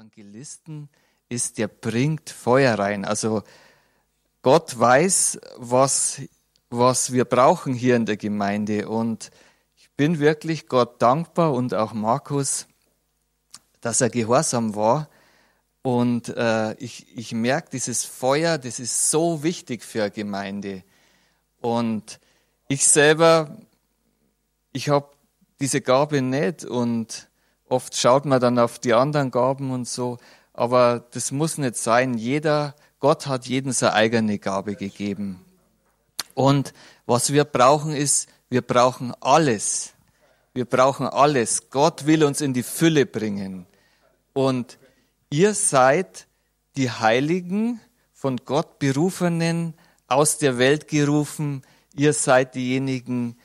Evangelisten 0.00 0.88
ist, 1.28 1.58
der 1.58 1.68
bringt 1.68 2.30
Feuer 2.30 2.78
rein. 2.78 3.04
Also 3.04 3.42
Gott 4.40 4.78
weiß, 4.78 5.38
was, 5.58 6.22
was 6.70 7.12
wir 7.12 7.26
brauchen 7.26 7.74
hier 7.74 7.96
in 7.96 8.06
der 8.06 8.16
Gemeinde. 8.16 8.88
Und 8.88 9.30
ich 9.76 9.90
bin 9.98 10.18
wirklich 10.18 10.68
Gott 10.68 11.02
dankbar 11.02 11.52
und 11.52 11.74
auch 11.74 11.92
Markus, 11.92 12.66
dass 13.82 14.00
er 14.00 14.08
gehorsam 14.08 14.74
war. 14.74 15.10
Und 15.82 16.30
äh, 16.30 16.72
ich, 16.78 17.14
ich 17.18 17.32
merke, 17.32 17.68
dieses 17.72 18.06
Feuer, 18.06 18.56
das 18.56 18.80
ist 18.80 19.10
so 19.10 19.42
wichtig 19.42 19.84
für 19.84 20.04
eine 20.04 20.12
Gemeinde. 20.12 20.82
Und 21.60 22.20
ich 22.68 22.88
selber, 22.88 23.54
ich 24.72 24.88
habe 24.88 25.10
diese 25.60 25.82
Gabe 25.82 26.22
nicht 26.22 26.64
und 26.64 27.29
oft 27.70 27.96
schaut 27.96 28.24
man 28.24 28.40
dann 28.40 28.58
auf 28.58 28.78
die 28.78 28.94
anderen 28.94 29.30
Gaben 29.30 29.70
und 29.70 29.88
so, 29.88 30.18
aber 30.52 31.04
das 31.12 31.32
muss 31.32 31.58
nicht 31.58 31.76
sein. 31.76 32.14
Jeder, 32.14 32.74
Gott 32.98 33.26
hat 33.26 33.46
jedem 33.46 33.72
seine 33.72 33.94
eigene 33.94 34.38
Gabe 34.38 34.74
gegeben. 34.74 35.44
Und 36.34 36.74
was 37.06 37.32
wir 37.32 37.44
brauchen 37.44 37.94
ist, 37.94 38.28
wir 38.48 38.62
brauchen 38.62 39.14
alles. 39.20 39.94
Wir 40.52 40.64
brauchen 40.64 41.06
alles. 41.06 41.70
Gott 41.70 42.06
will 42.06 42.24
uns 42.24 42.40
in 42.40 42.52
die 42.52 42.62
Fülle 42.62 43.06
bringen. 43.06 43.66
Und 44.32 44.78
ihr 45.30 45.54
seid 45.54 46.26
die 46.76 46.90
Heiligen, 46.90 47.80
von 48.12 48.36
Gott 48.44 48.78
berufenen, 48.78 49.72
aus 50.06 50.36
der 50.36 50.58
Welt 50.58 50.88
gerufen. 50.88 51.62
Ihr 51.94 52.12
seid 52.12 52.54
diejenigen, 52.54 53.38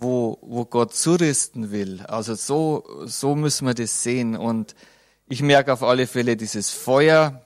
wo, 0.00 0.38
wo 0.40 0.64
Gott 0.64 0.94
zurüsten 0.94 1.70
will. 1.70 2.00
Also 2.02 2.34
so, 2.34 2.84
so 3.04 3.34
müssen 3.34 3.66
wir 3.66 3.74
das 3.74 4.02
sehen. 4.02 4.36
Und 4.36 4.74
ich 5.28 5.42
merke 5.42 5.72
auf 5.72 5.82
alle 5.82 6.06
Fälle 6.06 6.36
dieses 6.36 6.70
Feuer 6.70 7.44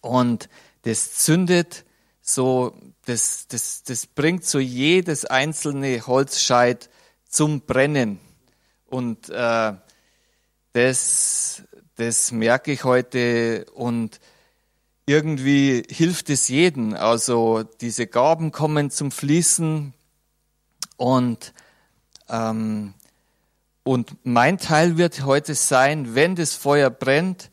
und 0.00 0.48
das 0.82 1.14
zündet 1.14 1.84
so, 2.20 2.74
das, 3.06 3.48
das, 3.48 3.82
das 3.82 4.06
bringt 4.06 4.44
so 4.44 4.58
jedes 4.58 5.24
einzelne 5.24 6.06
Holzscheit 6.06 6.88
zum 7.28 7.62
Brennen. 7.62 8.18
Und 8.86 9.28
äh, 9.28 9.72
das, 10.72 11.62
das 11.96 12.32
merke 12.32 12.72
ich 12.72 12.84
heute 12.84 13.66
und 13.74 14.20
irgendwie 15.06 15.82
hilft 15.88 16.30
es 16.30 16.48
jeden. 16.48 16.94
Also 16.94 17.62
diese 17.80 18.06
Gaben 18.06 18.52
kommen 18.52 18.90
zum 18.90 19.10
Fließen 19.10 19.92
und, 21.04 21.52
ähm, 22.30 22.94
und 23.82 24.16
mein 24.24 24.56
Teil 24.56 24.96
wird 24.96 25.26
heute 25.26 25.54
sein, 25.54 26.14
wenn 26.14 26.34
das 26.34 26.54
Feuer 26.54 26.88
brennt, 26.88 27.50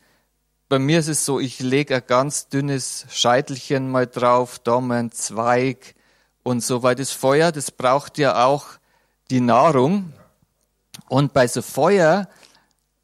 bei 0.70 0.78
mir 0.78 1.00
ist 1.00 1.08
es 1.08 1.26
so, 1.26 1.38
ich 1.38 1.60
lege 1.60 1.96
ein 1.96 2.02
ganz 2.06 2.48
dünnes 2.48 3.04
Scheitelchen 3.10 3.90
mal 3.90 4.06
drauf, 4.06 4.58
da 4.58 4.80
mal 4.80 5.10
Zweig 5.10 5.94
und 6.42 6.62
so, 6.62 6.82
weil 6.82 6.94
das 6.94 7.12
Feuer, 7.12 7.52
das 7.52 7.70
braucht 7.70 8.16
ja 8.16 8.42
auch 8.42 8.68
die 9.30 9.42
Nahrung. 9.42 10.14
Und 11.10 11.34
bei 11.34 11.46
so 11.46 11.60
Feuer, 11.60 12.30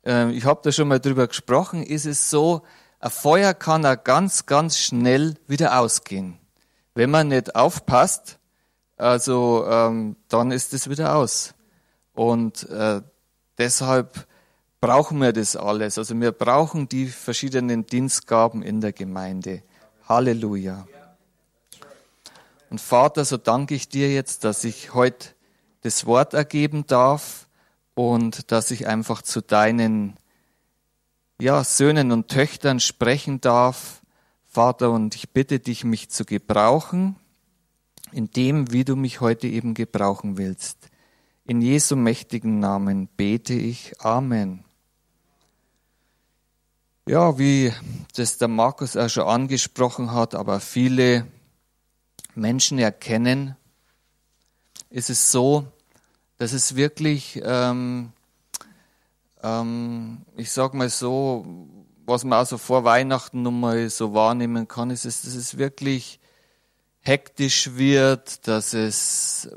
äh, 0.06 0.30
ich 0.30 0.46
habe 0.46 0.62
da 0.64 0.72
schon 0.72 0.88
mal 0.88 0.98
drüber 0.98 1.26
gesprochen, 1.26 1.82
ist 1.82 2.06
es 2.06 2.30
so, 2.30 2.62
ein 3.00 3.10
Feuer 3.10 3.52
kann 3.52 3.84
auch 3.84 4.02
ganz, 4.02 4.46
ganz 4.46 4.78
schnell 4.78 5.34
wieder 5.46 5.78
ausgehen. 5.78 6.38
Wenn 6.94 7.10
man 7.10 7.28
nicht 7.28 7.54
aufpasst, 7.54 8.37
also 8.98 9.64
ähm, 9.68 10.16
dann 10.28 10.50
ist 10.50 10.74
es 10.74 10.90
wieder 10.90 11.14
aus. 11.14 11.54
Und 12.14 12.68
äh, 12.68 13.00
deshalb 13.56 14.26
brauchen 14.80 15.18
wir 15.18 15.32
das 15.32 15.56
alles. 15.56 15.98
Also 15.98 16.20
wir 16.20 16.32
brauchen 16.32 16.88
die 16.88 17.06
verschiedenen 17.06 17.86
Dienstgaben 17.86 18.62
in 18.62 18.80
der 18.80 18.92
Gemeinde. 18.92 19.62
Halleluja. 20.08 20.86
Und 22.70 22.80
Vater, 22.80 23.24
so 23.24 23.36
danke 23.36 23.74
ich 23.74 23.88
dir 23.88 24.12
jetzt, 24.12 24.44
dass 24.44 24.64
ich 24.64 24.94
heute 24.94 25.28
das 25.82 26.04
Wort 26.04 26.34
ergeben 26.34 26.84
darf 26.86 27.46
und 27.94 28.50
dass 28.50 28.70
ich 28.72 28.88
einfach 28.88 29.22
zu 29.22 29.40
deinen 29.40 30.16
ja, 31.40 31.62
Söhnen 31.62 32.10
und 32.10 32.28
Töchtern 32.28 32.80
sprechen 32.80 33.40
darf. 33.40 34.02
Vater, 34.44 34.90
und 34.90 35.14
ich 35.14 35.30
bitte 35.30 35.60
dich, 35.60 35.84
mich 35.84 36.10
zu 36.10 36.24
gebrauchen 36.24 37.16
in 38.12 38.30
dem, 38.30 38.72
wie 38.72 38.84
du 38.84 38.96
mich 38.96 39.20
heute 39.20 39.46
eben 39.46 39.74
gebrauchen 39.74 40.38
willst. 40.38 40.88
In 41.44 41.62
Jesu 41.62 41.96
mächtigen 41.96 42.58
Namen 42.58 43.08
bete 43.16 43.54
ich. 43.54 44.00
Amen. 44.00 44.64
Ja, 47.08 47.38
wie 47.38 47.72
das 48.14 48.36
der 48.36 48.48
Markus 48.48 48.96
auch 48.96 49.08
schon 49.08 49.24
angesprochen 49.24 50.12
hat, 50.12 50.34
aber 50.34 50.60
viele 50.60 51.26
Menschen 52.34 52.78
erkennen, 52.78 53.56
ist 54.90 55.08
es 55.10 55.32
so, 55.32 55.64
dass 56.36 56.52
es 56.52 56.76
wirklich, 56.76 57.40
ähm, 57.44 58.12
ähm, 59.42 60.18
ich 60.36 60.52
sag 60.52 60.74
mal 60.74 60.90
so, 60.90 61.46
was 62.06 62.24
man 62.24 62.38
also 62.38 62.58
vor 62.58 62.84
Weihnachten 62.84 63.42
nun 63.42 63.60
mal 63.60 63.90
so 63.90 64.14
wahrnehmen 64.14 64.68
kann, 64.68 64.90
ist 64.90 65.04
dass 65.04 65.24
es 65.24 65.58
wirklich 65.58 66.20
hektisch 67.00 67.76
wird, 67.76 68.46
dass 68.46 68.74
es 68.74 69.48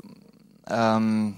ähm, 0.68 1.36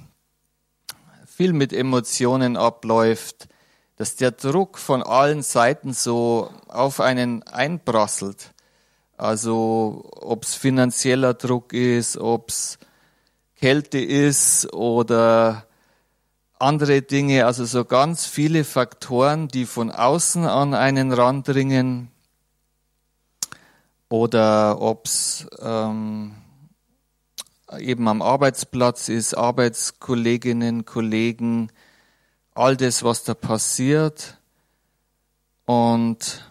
viel 1.26 1.52
mit 1.52 1.72
Emotionen 1.72 2.56
abläuft, 2.56 3.48
dass 3.96 4.16
der 4.16 4.32
Druck 4.32 4.78
von 4.78 5.02
allen 5.02 5.42
Seiten 5.42 5.92
so 5.92 6.50
auf 6.68 7.00
einen 7.00 7.42
einprasselt. 7.44 8.52
Also 9.16 10.08
ob 10.12 10.44
es 10.44 10.54
finanzieller 10.54 11.34
Druck 11.34 11.72
ist, 11.72 12.16
ob 12.16 12.50
es 12.50 12.78
Kälte 13.56 13.98
ist 13.98 14.72
oder 14.72 15.66
andere 16.58 17.02
Dinge, 17.02 17.46
also 17.46 17.64
so 17.64 17.84
ganz 17.84 18.26
viele 18.26 18.64
Faktoren, 18.64 19.48
die 19.48 19.66
von 19.66 19.90
außen 19.90 20.44
an 20.44 20.74
einen 20.74 21.12
randringen 21.12 22.10
oder 24.08 24.80
ob 24.80 25.06
es 25.06 25.46
ähm, 25.60 26.34
eben 27.78 28.08
am 28.08 28.22
Arbeitsplatz 28.22 29.08
ist, 29.08 29.34
Arbeitskolleginnen, 29.34 30.84
Kollegen, 30.84 31.70
all 32.54 32.76
das, 32.76 33.02
was 33.02 33.24
da 33.24 33.34
passiert. 33.34 34.38
Und 35.64 36.50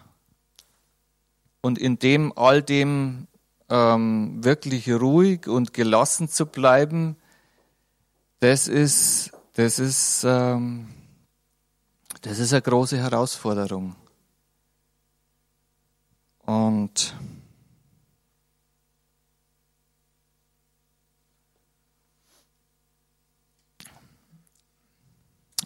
und 1.60 1.78
in 1.78 1.98
dem 1.98 2.32
all 2.36 2.62
dem 2.62 3.26
ähm, 3.70 4.44
wirklich 4.44 4.90
ruhig 4.90 5.46
und 5.46 5.72
gelassen 5.72 6.28
zu 6.28 6.46
bleiben, 6.46 7.16
das 8.40 8.68
ist 8.68 9.32
das 9.54 9.78
ist 9.78 10.24
ähm, 10.24 10.88
das 12.22 12.38
ist 12.38 12.52
eine 12.52 12.62
große 12.62 12.98
Herausforderung. 12.98 13.94
Und 16.46 17.14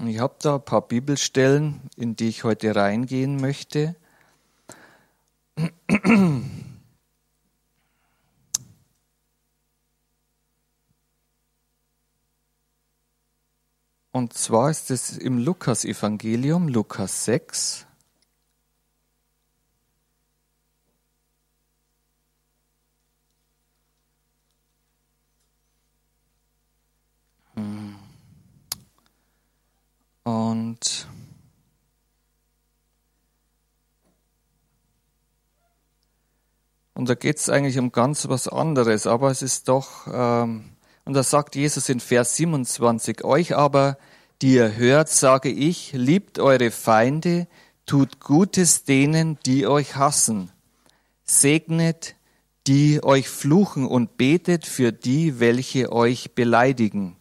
Ich 0.07 0.21
habe 0.21 0.37
da 0.41 0.55
ein 0.55 0.65
paar 0.65 0.87
Bibelstellen, 0.87 1.81
in 1.97 2.15
die 2.15 2.29
ich 2.29 2.45
heute 2.45 2.77
reingehen 2.77 3.41
möchte. 3.41 3.97
Und 14.13 14.35
zwar 14.35 14.71
ist 14.71 14.93
es 14.93 15.19
im 15.19 15.39
Lukas-Evangelium, 15.39 16.69
Lukas 16.69 17.25
6. 17.25 17.88
Und 30.29 31.09
Und 36.93 37.09
da 37.09 37.15
geht 37.15 37.37
es 37.37 37.49
eigentlich 37.49 37.79
um 37.79 37.93
ganz 37.93 38.29
was 38.29 38.49
anderes, 38.49 39.07
aber 39.07 39.31
es 39.31 39.41
ist 39.41 39.69
doch, 39.69 40.09
ähm, 40.13 40.71
und 41.05 41.15
da 41.15 41.23
sagt 41.23 41.55
Jesus 41.55 41.89
in 41.89 42.01
Vers 42.01 42.35
27, 42.35 43.23
euch 43.23 43.55
aber, 43.57 43.99
die 44.43 44.55
ihr 44.55 44.75
hört, 44.75 45.09
sage 45.09 45.49
ich, 45.49 45.93
liebt 45.93 46.41
eure 46.41 46.73
Feinde, 46.73 47.47
tut 47.87 48.19
Gutes 48.19 48.83
denen, 48.83 49.39
die 49.47 49.69
euch 49.69 49.95
hassen, 49.95 50.51
segnet, 51.23 52.17
die 52.67 53.03
euch 53.05 53.29
fluchen 53.29 53.87
und 53.87 54.17
betet 54.17 54.67
für 54.67 54.91
die, 54.93 55.39
welche 55.39 55.93
euch 55.93 56.35
beleidigen. 56.35 57.17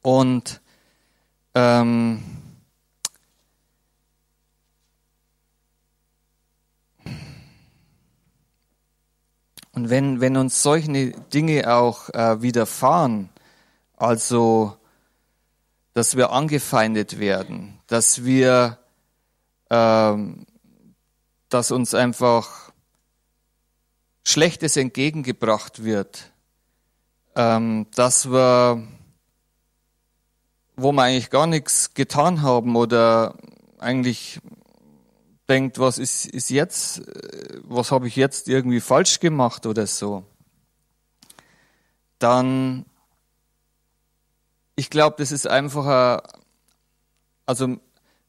Und 0.00 0.61
ähm, 1.54 2.22
und 9.72 9.90
wenn, 9.90 10.20
wenn 10.20 10.36
uns 10.36 10.62
solche 10.62 11.12
Dinge 11.32 11.72
auch 11.74 12.08
äh, 12.10 12.40
widerfahren, 12.40 13.28
also 13.96 14.76
dass 15.94 16.16
wir 16.16 16.32
angefeindet 16.32 17.18
werden, 17.18 17.78
dass 17.86 18.24
wir, 18.24 18.78
ähm, 19.68 20.46
dass 21.50 21.70
uns 21.70 21.94
einfach 21.94 22.72
Schlechtes 24.24 24.76
entgegengebracht 24.76 25.84
wird, 25.84 26.32
ähm, 27.36 27.86
dass 27.94 28.30
wir 28.30 28.86
wo 30.82 30.92
wir 30.92 31.02
eigentlich 31.02 31.30
gar 31.30 31.46
nichts 31.46 31.94
getan 31.94 32.42
haben 32.42 32.76
oder 32.76 33.34
eigentlich 33.78 34.40
denkt, 35.48 35.78
was 35.78 35.98
ist, 35.98 36.26
ist 36.26 36.50
jetzt, 36.50 37.02
was 37.62 37.90
habe 37.90 38.08
ich 38.08 38.16
jetzt 38.16 38.48
irgendwie 38.48 38.80
falsch 38.80 39.20
gemacht 39.20 39.66
oder 39.66 39.86
so, 39.86 40.24
dann, 42.18 42.86
ich 44.76 44.90
glaube, 44.90 45.16
das 45.18 45.32
ist 45.32 45.46
einfach, 45.46 45.86
ein, 45.86 46.42
also 47.46 47.76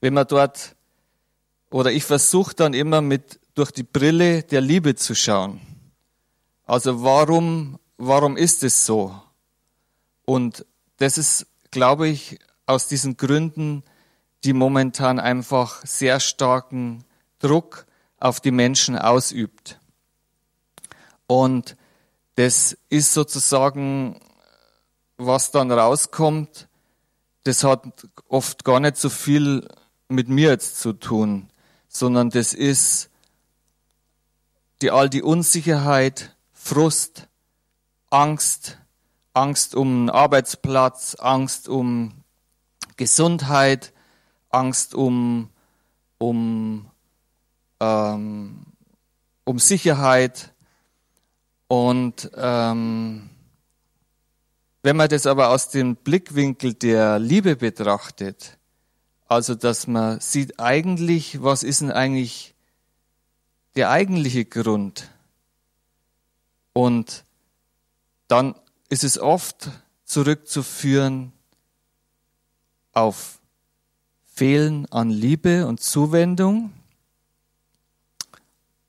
wenn 0.01 0.13
man 0.13 0.27
dort, 0.27 0.75
oder 1.69 1.91
ich 1.91 2.03
versuche 2.03 2.55
dann 2.55 2.73
immer 2.73 3.01
mit 3.01 3.39
durch 3.55 3.71
die 3.71 3.83
Brille 3.83 4.43
der 4.43 4.61
Liebe 4.61 4.95
zu 4.95 5.15
schauen. 5.15 5.61
Also 6.65 7.03
warum, 7.03 7.79
warum 7.97 8.35
ist 8.35 8.63
es 8.63 8.85
so? 8.85 9.15
Und 10.25 10.65
das 10.97 11.17
ist, 11.17 11.45
glaube 11.73 12.07
ich, 12.07 12.39
aus 12.67 12.87
diesen 12.87 13.17
Gründen, 13.17 13.83
die 14.43 14.53
momentan 14.53 15.19
einfach 15.19 15.85
sehr 15.85 16.19
starken 16.19 17.03
Druck 17.39 17.85
auf 18.19 18.39
die 18.39 18.51
Menschen 18.51 18.97
ausübt. 18.97 19.79
Und 21.27 21.75
das 22.35 22.77
ist 22.89 23.13
sozusagen, 23.13 24.21
was 25.17 25.51
dann 25.51 25.71
rauskommt, 25.71 26.67
das 27.43 27.63
hat 27.63 28.07
oft 28.27 28.63
gar 28.63 28.79
nicht 28.79 28.97
so 28.97 29.09
viel 29.09 29.67
mit 30.07 30.29
mir 30.29 30.51
jetzt 30.51 30.79
zu 30.79 30.93
tun, 30.93 31.49
sondern 31.89 32.29
das 32.29 32.53
ist 32.53 33.09
die 34.81 34.91
all 34.91 35.09
die 35.09 35.23
Unsicherheit, 35.23 36.35
Frust, 36.53 37.27
Angst, 38.11 38.77
Angst 39.33 39.75
um 39.75 40.09
Arbeitsplatz, 40.09 41.15
Angst 41.15 41.67
um 41.67 42.13
Gesundheit, 42.97 43.93
Angst 44.49 44.93
um, 44.93 45.49
um, 46.19 46.89
ähm, 47.79 48.65
um 49.43 49.59
Sicherheit. 49.59 50.53
Und 51.67 52.29
ähm, 52.35 53.29
wenn 54.83 54.97
man 54.97 55.09
das 55.09 55.25
aber 55.25 55.49
aus 55.49 55.69
dem 55.69 55.95
Blickwinkel 55.95 56.75
der 56.75 57.17
Liebe 57.17 57.55
betrachtet, 57.55 58.57
also 59.27 59.55
dass 59.55 59.87
man 59.87 60.19
sieht 60.19 60.59
eigentlich, 60.59 61.41
was 61.41 61.63
ist 61.63 61.81
denn 61.81 61.91
eigentlich 61.91 62.53
der 63.75 63.89
eigentliche 63.89 64.45
Grund? 64.45 65.09
Und 66.73 67.25
dann 68.27 68.55
ist 68.93 69.03
es 69.03 69.17
oft 69.17 69.71
zurückzuführen 70.05 71.33
auf 72.91 73.39
Fehlen 74.23 74.85
an 74.91 75.09
Liebe 75.09 75.65
und 75.65 75.81
Zuwendung 75.81 76.71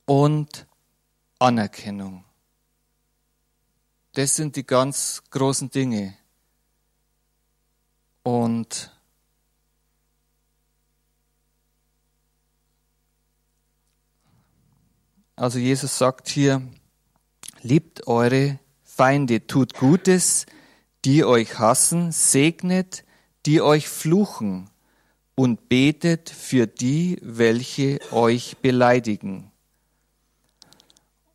und 0.05 0.67
Anerkennung. 1.39 2.23
Das 4.13 4.35
sind 4.35 4.55
die 4.57 4.63
ganz 4.63 5.23
großen 5.31 5.71
Dinge. 5.71 6.15
Und 8.21 8.95
also 15.35 15.57
Jesus 15.57 15.97
sagt 15.97 16.29
hier, 16.29 16.61
liebt 17.63 18.05
eure 18.05 18.59
Feinde, 18.95 19.45
tut 19.45 19.73
Gutes, 19.73 20.45
die 21.03 21.25
euch 21.25 21.59
hassen, 21.59 22.13
segnet, 22.13 23.03
die 23.45 23.61
euch 23.61 23.89
fluchen 23.89 24.69
und 25.35 25.67
betet 25.67 26.29
für 26.29 26.65
die, 26.65 27.19
welche 27.21 27.99
euch 28.13 28.55
beleidigen. 28.61 29.51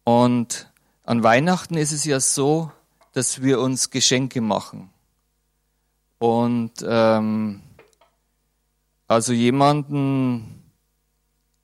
Und 0.05 0.73
an 1.05 1.23
Weihnachten 1.23 1.77
ist 1.77 1.93
es 1.93 2.07
ja 2.07 2.19
so, 2.19 2.73
dass 3.13 3.43
wir 3.43 3.61
uns 3.61 3.91
Geschenke 3.91 4.41
machen. 4.41 4.89
Und 6.19 6.83
ähm, 6.83 7.61
also 9.07 9.35
jemanden 9.35 10.65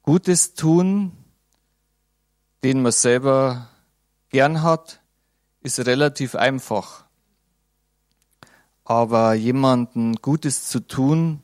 Gutes 0.03 0.53
tun, 0.53 1.13
den 2.63 2.83
man 2.83 2.93
selber 2.93 3.71
gern 4.29 4.63
hat, 4.63 5.01
ist 5.67 5.81
relativ 5.81 6.35
einfach. 6.35 7.05
Aber 8.85 9.35
jemanden 9.35 10.15
Gutes 10.17 10.69
zu 10.69 10.81
tun, 10.81 11.43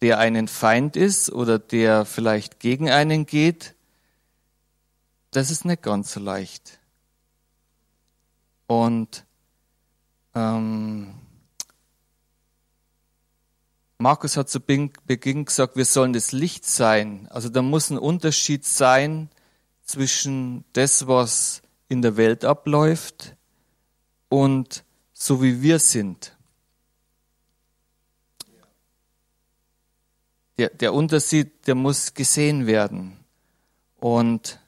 der 0.00 0.18
einen 0.18 0.48
Feind 0.48 0.96
ist 0.96 1.30
oder 1.30 1.58
der 1.58 2.04
vielleicht 2.04 2.60
gegen 2.60 2.88
einen 2.88 3.26
geht, 3.26 3.74
das 5.32 5.50
ist 5.50 5.64
nicht 5.64 5.82
ganz 5.82 6.12
so 6.12 6.20
leicht. 6.20 6.78
Und 8.66 9.24
ähm, 10.34 11.14
Markus 13.98 14.36
hat 14.36 14.48
zu 14.48 14.60
Beginn 14.60 15.44
gesagt, 15.44 15.76
wir 15.76 15.84
sollen 15.84 16.12
das 16.12 16.32
Licht 16.32 16.64
sein. 16.64 17.28
Also 17.30 17.48
da 17.48 17.62
muss 17.62 17.90
ein 17.90 17.98
Unterschied 17.98 18.64
sein 18.64 19.30
zwischen 19.84 20.64
das, 20.72 21.06
was 21.06 21.62
in 21.92 22.02
der 22.02 22.16
Welt 22.16 22.44
abläuft 22.44 23.36
und 24.28 24.84
so 25.12 25.42
wie 25.42 25.62
wir 25.62 25.78
sind. 25.78 26.36
der, 30.62 30.70
der 30.70 30.94
Unterschied, 30.94 31.66
der 31.66 31.74
muss 31.74 32.14
gesehen 32.14 32.66
werden. 32.66 33.16
Und 33.98 34.60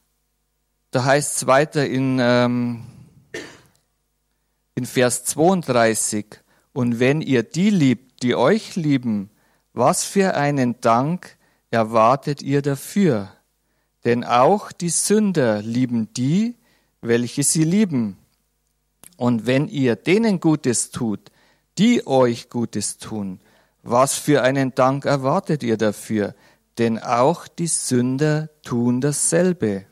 da 0.90 1.04
heißt 1.04 1.36
es 1.36 1.46
weiter 1.46 1.86
in, 1.86 2.18
ähm, 2.20 2.84
in 4.74 4.86
Vers 4.86 5.24
32, 5.24 6.26
und 6.72 6.98
wenn 6.98 7.20
ihr 7.20 7.44
die 7.44 7.70
liebt, 7.70 8.24
die 8.24 8.34
euch 8.34 8.74
lieben, 8.74 9.30
was 9.72 10.04
für 10.04 10.34
einen 10.34 10.80
Dank 10.80 11.36
erwartet 11.70 12.42
ihr 12.42 12.62
dafür? 12.62 13.32
Denn 14.04 14.24
auch 14.24 14.72
die 14.72 14.88
Sünder 14.88 15.62
lieben 15.62 16.12
die, 16.14 16.56
welche 17.04 17.42
sie 17.42 17.64
lieben. 17.64 18.16
Und 19.16 19.46
wenn 19.46 19.68
ihr 19.68 19.96
denen 19.96 20.40
Gutes 20.40 20.90
tut, 20.90 21.30
die 21.78 22.06
euch 22.06 22.50
Gutes 22.50 22.98
tun, 22.98 23.40
was 23.82 24.14
für 24.14 24.42
einen 24.42 24.74
Dank 24.74 25.04
erwartet 25.04 25.62
ihr 25.62 25.76
dafür? 25.76 26.34
Denn 26.78 26.98
auch 26.98 27.46
die 27.46 27.66
Sünder 27.68 28.48
tun 28.62 29.00
dasselbe. 29.00 29.86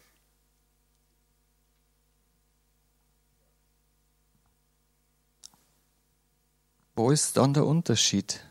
Wo 6.96 7.10
ist 7.10 7.36
dann 7.36 7.54
der 7.54 7.66
Unterschied? 7.66 8.44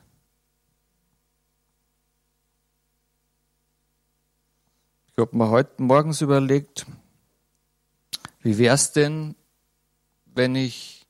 Ich 5.07 5.17
habe 5.17 5.35
mir 5.37 5.49
heute 5.49 5.83
morgens 5.83 6.21
überlegt, 6.21 6.85
wie 8.41 8.57
wäre 8.57 8.75
es 8.75 8.91
denn, 8.91 9.35
wenn 10.25 10.55
ich 10.55 11.07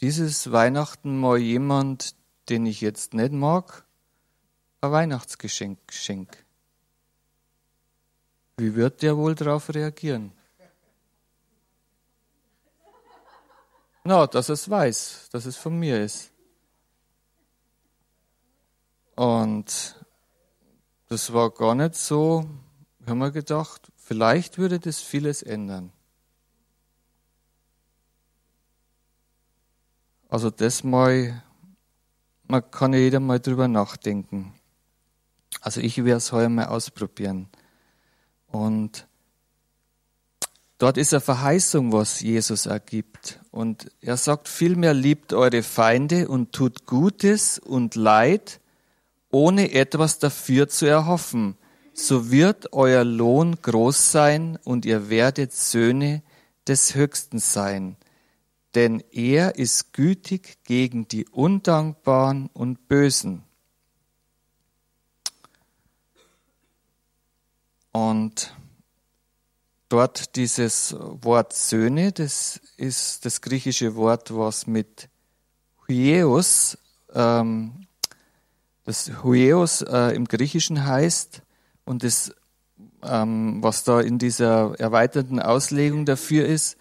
dieses 0.00 0.52
Weihnachten 0.52 1.18
mal 1.18 1.38
jemand, 1.38 2.14
den 2.48 2.66
ich 2.66 2.80
jetzt 2.80 3.14
nicht 3.14 3.32
mag, 3.32 3.84
ein 4.80 4.92
Weihnachtsgeschenk 4.92 5.78
schenke. 5.90 6.38
Wie 8.58 8.74
wird 8.74 9.02
der 9.02 9.16
wohl 9.16 9.34
darauf 9.34 9.74
reagieren? 9.74 10.32
Na, 14.04 14.26
dass 14.26 14.48
es 14.48 14.70
weiß, 14.70 15.28
dass 15.32 15.46
es 15.46 15.56
von 15.56 15.78
mir 15.78 16.02
ist. 16.02 16.30
Und 19.16 19.96
das 21.08 21.32
war 21.32 21.50
gar 21.50 21.74
nicht 21.74 21.96
so, 21.96 22.46
ich 23.00 23.06
habe 23.06 23.18
mir 23.18 23.32
gedacht, 23.32 23.90
vielleicht 23.96 24.58
würde 24.58 24.78
das 24.78 25.00
vieles 25.00 25.42
ändern. 25.42 25.92
Also 30.28 30.50
das 30.50 30.84
mal 30.84 31.42
man 32.48 32.70
kann 32.70 32.92
ja 32.92 32.98
jeder 32.98 33.20
mal 33.20 33.40
drüber 33.40 33.68
nachdenken. 33.68 34.54
Also 35.60 35.80
ich 35.80 35.98
werde 35.98 36.18
es 36.18 36.32
heuer 36.32 36.48
mal 36.48 36.66
ausprobieren. 36.66 37.48
Und 38.46 39.06
dort 40.78 40.96
ist 40.96 41.12
eine 41.12 41.20
Verheißung, 41.20 41.92
was 41.92 42.20
Jesus 42.20 42.66
ergibt. 42.66 43.40
Und 43.50 43.90
er 44.00 44.16
sagt 44.16 44.48
vielmehr, 44.48 44.94
liebt 44.94 45.32
eure 45.32 45.62
Feinde 45.62 46.28
und 46.28 46.52
tut 46.52 46.86
Gutes 46.86 47.58
und 47.58 47.94
Leid, 47.96 48.60
ohne 49.30 49.72
etwas 49.72 50.18
dafür 50.18 50.68
zu 50.68 50.86
erhoffen. 50.86 51.56
So 51.94 52.30
wird 52.30 52.72
euer 52.72 53.04
Lohn 53.04 53.56
groß 53.60 54.12
sein 54.12 54.58
und 54.64 54.84
ihr 54.84 55.08
werdet 55.08 55.52
Söhne 55.52 56.22
des 56.68 56.94
Höchsten 56.94 57.38
sein. 57.38 57.96
Denn 58.76 59.02
er 59.10 59.56
ist 59.56 59.94
gütig 59.94 60.58
gegen 60.64 61.08
die 61.08 61.26
Undankbaren 61.26 62.50
und 62.52 62.88
Bösen. 62.88 63.42
Und 67.90 68.54
dort 69.88 70.36
dieses 70.36 70.94
Wort 70.98 71.54
Söhne, 71.54 72.12
das 72.12 72.60
ist 72.76 73.24
das 73.24 73.40
griechische 73.40 73.94
Wort, 73.96 74.36
was 74.36 74.66
mit 74.66 75.08
Hueos, 75.88 76.76
ähm, 77.14 77.86
das 78.84 79.10
Hueos 79.24 79.80
äh, 79.80 80.14
im 80.14 80.26
Griechischen 80.26 80.84
heißt 80.84 81.40
und 81.86 82.02
das, 82.02 82.34
ähm, 83.02 83.62
was 83.62 83.84
da 83.84 84.02
in 84.02 84.18
dieser 84.18 84.78
erweiterten 84.78 85.40
Auslegung 85.40 86.04
dafür 86.04 86.44
ist, 86.44 86.76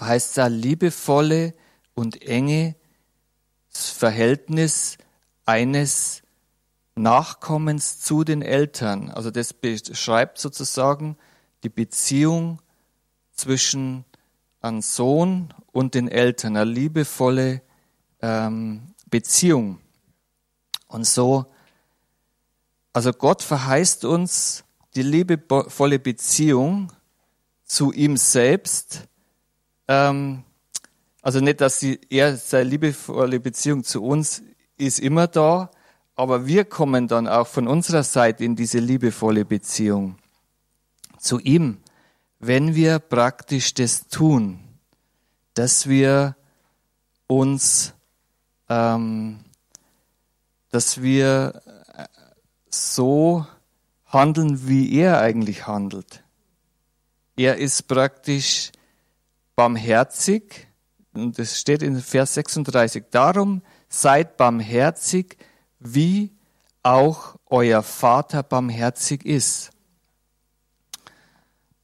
heißt 0.00 0.36
da 0.36 0.46
liebevolle 0.46 1.54
und 1.94 2.22
enge 2.22 2.76
Verhältnis 3.70 4.98
eines 5.44 6.22
Nachkommens 6.94 8.00
zu 8.00 8.24
den 8.24 8.42
Eltern. 8.42 9.10
Also 9.10 9.30
das 9.30 9.52
beschreibt 9.52 10.38
sozusagen 10.38 11.16
die 11.62 11.68
Beziehung 11.68 12.60
zwischen 13.32 14.04
einem 14.60 14.82
Sohn 14.82 15.54
und 15.72 15.94
den 15.94 16.08
Eltern, 16.08 16.56
eine 16.56 16.70
liebevolle 16.70 17.62
ähm, 18.20 18.94
Beziehung. 19.06 19.80
Und 20.88 21.06
so, 21.06 21.46
also 22.92 23.12
Gott 23.12 23.42
verheißt 23.42 24.04
uns 24.04 24.64
die 24.94 25.02
liebevolle 25.02 25.98
Beziehung 25.98 26.92
zu 27.64 27.92
ihm 27.92 28.16
selbst. 28.16 29.06
Ähm, 29.88 30.44
also 31.22 31.40
nicht, 31.40 31.60
dass 31.60 31.80
sie, 31.80 31.98
er 32.10 32.36
seine 32.36 32.68
liebevolle 32.70 33.40
Beziehung 33.40 33.82
zu 33.82 34.02
uns 34.04 34.42
ist 34.76 35.00
immer 35.00 35.26
da, 35.26 35.70
aber 36.14 36.46
wir 36.46 36.64
kommen 36.64 37.08
dann 37.08 37.26
auch 37.26 37.46
von 37.46 37.66
unserer 37.68 38.02
Seite 38.02 38.44
in 38.44 38.56
diese 38.56 38.78
liebevolle 38.78 39.44
Beziehung 39.44 40.16
zu 41.18 41.38
ihm, 41.40 41.78
wenn 42.38 42.74
wir 42.74 42.98
praktisch 42.98 43.74
das 43.74 44.08
tun, 44.08 44.60
dass 45.54 45.88
wir 45.88 46.36
uns, 47.26 47.94
ähm, 48.68 49.44
dass 50.70 51.02
wir 51.02 51.62
äh, 51.94 52.04
so 52.70 53.46
handeln, 54.06 54.68
wie 54.68 54.92
er 54.94 55.20
eigentlich 55.20 55.66
handelt. 55.66 56.22
Er 57.36 57.56
ist 57.58 57.88
praktisch 57.88 58.72
barmherzig, 59.58 60.68
und 61.14 61.36
es 61.40 61.58
steht 61.58 61.82
in 61.82 62.00
Vers 62.00 62.34
36, 62.34 63.06
darum 63.10 63.62
seid 63.88 64.36
barmherzig, 64.36 65.36
wie 65.80 66.30
auch 66.84 67.34
euer 67.46 67.82
Vater 67.82 68.44
barmherzig 68.44 69.26
ist. 69.26 69.70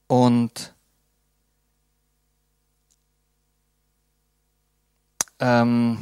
Und 0.07 0.73
ähm, 5.41 5.99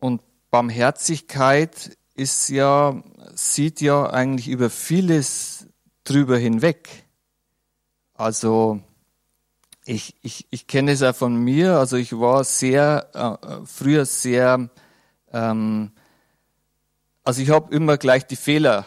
und 0.00 0.20
Barmherzigkeit 0.50 1.96
ist 2.14 2.50
ja, 2.50 3.02
sieht 3.34 3.80
ja 3.80 4.10
eigentlich 4.10 4.48
über 4.48 4.68
vieles 4.68 5.66
drüber 6.04 6.36
hinweg. 6.36 7.06
Also 8.20 8.78
ich, 9.86 10.14
ich, 10.20 10.46
ich 10.50 10.66
kenne 10.66 10.92
es 10.92 11.00
ja 11.00 11.14
von 11.14 11.34
mir, 11.36 11.78
also 11.78 11.96
ich 11.96 12.12
war 12.12 12.44
sehr, 12.44 13.08
äh, 13.14 13.64
früher 13.64 14.04
sehr, 14.04 14.68
ähm, 15.32 15.90
also 17.24 17.40
ich 17.40 17.48
habe 17.48 17.74
immer 17.74 17.96
gleich 17.96 18.26
die 18.26 18.36
Fehler 18.36 18.84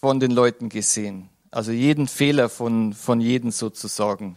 von 0.00 0.18
den 0.18 0.32
Leuten 0.32 0.68
gesehen. 0.68 1.28
Also 1.52 1.70
jeden 1.70 2.08
Fehler 2.08 2.48
von, 2.48 2.92
von 2.92 3.20
jedem 3.20 3.52
sozusagen. 3.52 4.36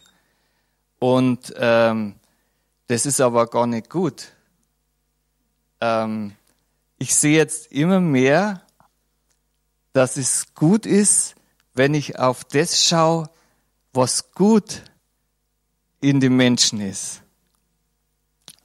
Und 1.00 1.52
ähm, 1.58 2.14
das 2.86 3.08
ist 3.08 3.22
aber 3.22 3.48
gar 3.48 3.66
nicht 3.66 3.90
gut. 3.90 4.28
Ähm, 5.82 6.36
ich 7.00 7.16
sehe 7.16 7.36
jetzt 7.36 7.72
immer 7.72 8.00
mehr, 8.00 8.62
dass 9.92 10.18
es 10.18 10.54
gut 10.54 10.86
ist, 10.86 11.34
wenn 11.74 11.96
ich 11.96 12.20
auf 12.20 12.44
das 12.44 12.86
schaue, 12.86 13.28
was 13.94 14.32
gut 14.32 14.84
in 16.02 16.20
dem 16.20 16.38
Menschen 16.38 16.82
ist. 16.82 17.22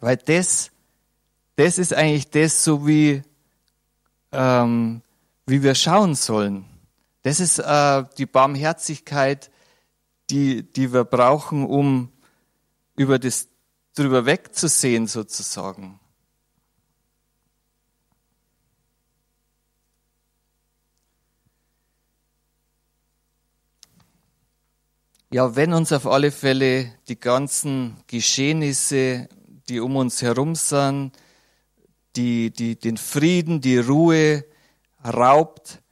Weil 0.00 0.16
das, 0.16 0.70
das 1.56 1.78
ist 1.78 1.94
eigentlich 1.94 2.28
das, 2.30 2.62
so 2.62 2.86
wie, 2.86 3.22
ähm, 4.32 5.02
wie 5.46 5.62
wir 5.62 5.74
schauen 5.74 6.14
sollen. 6.14 6.66
Das 7.22 7.40
ist 7.40 7.58
äh, 7.58 8.04
die 8.18 8.26
Barmherzigkeit, 8.26 9.50
die, 10.30 10.62
die 10.62 10.92
wir 10.92 11.04
brauchen, 11.04 11.66
um 11.66 12.12
über 12.96 13.18
das 13.18 13.48
drüber 13.94 14.26
wegzusehen 14.26 15.06
sozusagen. 15.06 16.00
Ja, 25.34 25.56
wenn 25.56 25.72
uns 25.72 25.90
auf 25.90 26.06
alle 26.06 26.30
Fälle 26.30 26.92
die 27.08 27.18
ganzen 27.18 27.96
Geschehnisse, 28.06 29.28
die 29.68 29.80
um 29.80 29.96
uns 29.96 30.22
herum 30.22 30.54
sind, 30.54 31.10
die, 32.14 32.52
die 32.52 32.78
den 32.78 32.96
Frieden, 32.96 33.60
die 33.60 33.78
Ruhe 33.78 34.44
raubt, 35.04 35.82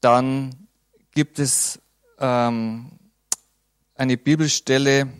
dann 0.00 0.54
gibt 1.10 1.38
es 1.38 1.82
ähm, 2.18 2.92
eine 3.94 4.16
Bibelstelle, 4.16 5.12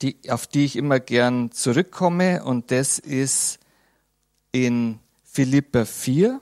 die, 0.00 0.16
auf 0.30 0.46
die 0.46 0.66
ich 0.66 0.76
immer 0.76 1.00
gern 1.00 1.50
zurückkomme, 1.50 2.44
und 2.44 2.70
das 2.70 3.00
ist 3.00 3.58
in 4.52 5.00
Philippa 5.24 5.84
4. 5.84 6.40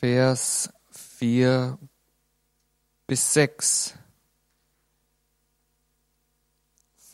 Vers 0.00 0.70
4 0.92 1.76
bis 3.08 3.34
6. 3.34 3.94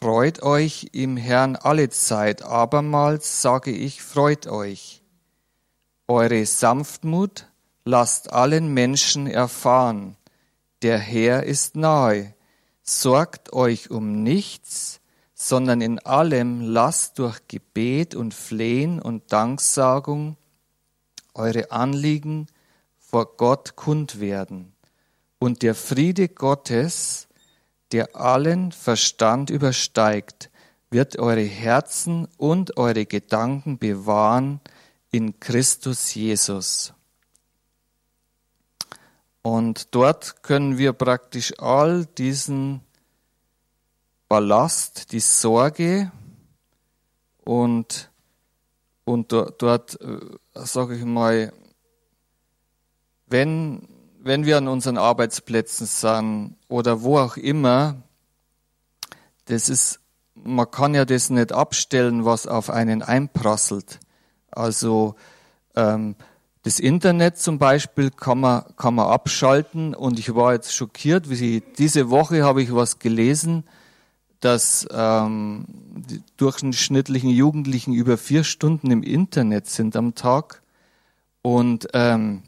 Freut 0.03 0.43
euch 0.43 0.89
im 0.93 1.17
Herrn 1.17 1.57
alle 1.57 1.89
Zeit, 1.89 2.43
abermals 2.43 3.41
sage 3.41 3.71
ich, 3.71 4.03
freut 4.03 4.49
euch. 4.49 5.01
Eure 6.09 6.45
Sanftmut 6.45 7.47
lasst 7.87 8.35
allen 8.35 8.75
Menschen 8.75 9.29
erfahren. 9.29 10.19
Der 10.83 10.99
Herr 10.99 11.45
ist 11.45 11.77
nahe. 11.77 12.35
Sorgt 12.83 13.55
euch 13.55 13.91
um 13.91 14.23
nichts, 14.23 15.01
sondern 15.33 15.81
in 15.81 16.01
allem 16.01 16.61
lasst 16.61 17.19
durch 17.19 17.49
Gebet 17.49 18.15
und 18.15 18.35
Flehen 18.35 19.01
und 19.01 19.33
Danksagung 19.33 20.37
eure 21.33 21.71
Anliegen 21.73 22.47
vor 23.15 23.37
Gott 23.37 23.77
kund 23.77 24.19
werden. 24.19 24.73
Und 25.39 25.63
der 25.63 25.77
Friede 25.77 26.29
Gottes, 26.29 27.29
der 27.93 28.17
allen 28.17 28.73
Verstand 28.73 29.51
übersteigt, 29.51 30.51
wird 30.91 31.17
eure 31.21 31.45
Herzen 31.45 32.27
und 32.39 32.77
eure 32.77 33.07
Gedanken 33.07 33.79
bewahren 33.79 34.61
in 35.13 35.39
Christus 35.39 36.13
Jesus. 36.17 36.93
Und 39.43 39.95
dort 39.95 40.43
können 40.43 40.77
wir 40.77 40.93
praktisch 40.93 41.57
all 41.61 42.07
diesen 42.07 42.81
Ballast, 44.29 45.13
die 45.13 45.21
Sorge 45.21 46.11
und, 47.45 48.11
und 49.05 49.31
dort, 49.31 49.63
dort 49.63 50.01
äh, 50.01 50.19
sage 50.55 50.97
ich 50.97 51.05
mal, 51.05 51.53
wenn, 53.27 53.89
wenn 54.21 54.45
wir 54.47 54.59
an 54.59 54.69
unseren 54.69 54.99
Arbeitsplätzen 54.99 55.87
sind 55.87 56.57
oder 56.69 57.03
wo 57.03 57.19
auch 57.19 57.37
immer, 57.37 57.97
das 59.47 59.69
ist, 59.69 60.01
man 60.35 60.71
kann 60.71 60.95
ja 60.95 61.05
das 61.05 61.31
nicht 61.31 61.53
abstellen, 61.53 62.25
was 62.25 62.47
auf 62.47 62.71
einen 62.71 63.03
einprasselt. 63.03 64.01
Also 64.51 65.17
ähm, 65.75 66.17
das 66.63 66.81
Internet 66.81 67.39
zum 67.39 67.59
Beispiel 67.59 68.11
kann 68.11 68.41
man, 68.41 68.65
kann 68.77 68.95
man 68.95 69.09
abschalten 69.09 69.95
und 69.95 70.19
ich 70.19 70.35
war 70.35 70.55
jetzt 70.55 70.75
schockiert, 70.75 71.29
wie 71.29 71.63
diese 71.79 72.09
Woche 72.09 72.43
habe 72.43 72.63
ich 72.63 72.75
was 72.75 72.99
gelesen, 72.99 73.65
dass 74.41 74.87
ähm, 74.91 75.67
die 75.69 76.23
durchschnittlichen 76.37 77.31
Jugendlichen 77.31 77.93
über 77.95 78.17
vier 78.17 78.45
Stunden 78.45 78.91
im 78.91 79.03
Internet 79.03 79.67
sind 79.69 79.97
am 79.97 80.15
Tag. 80.15 80.63
Und 81.43 81.89
ähm, 81.93 82.43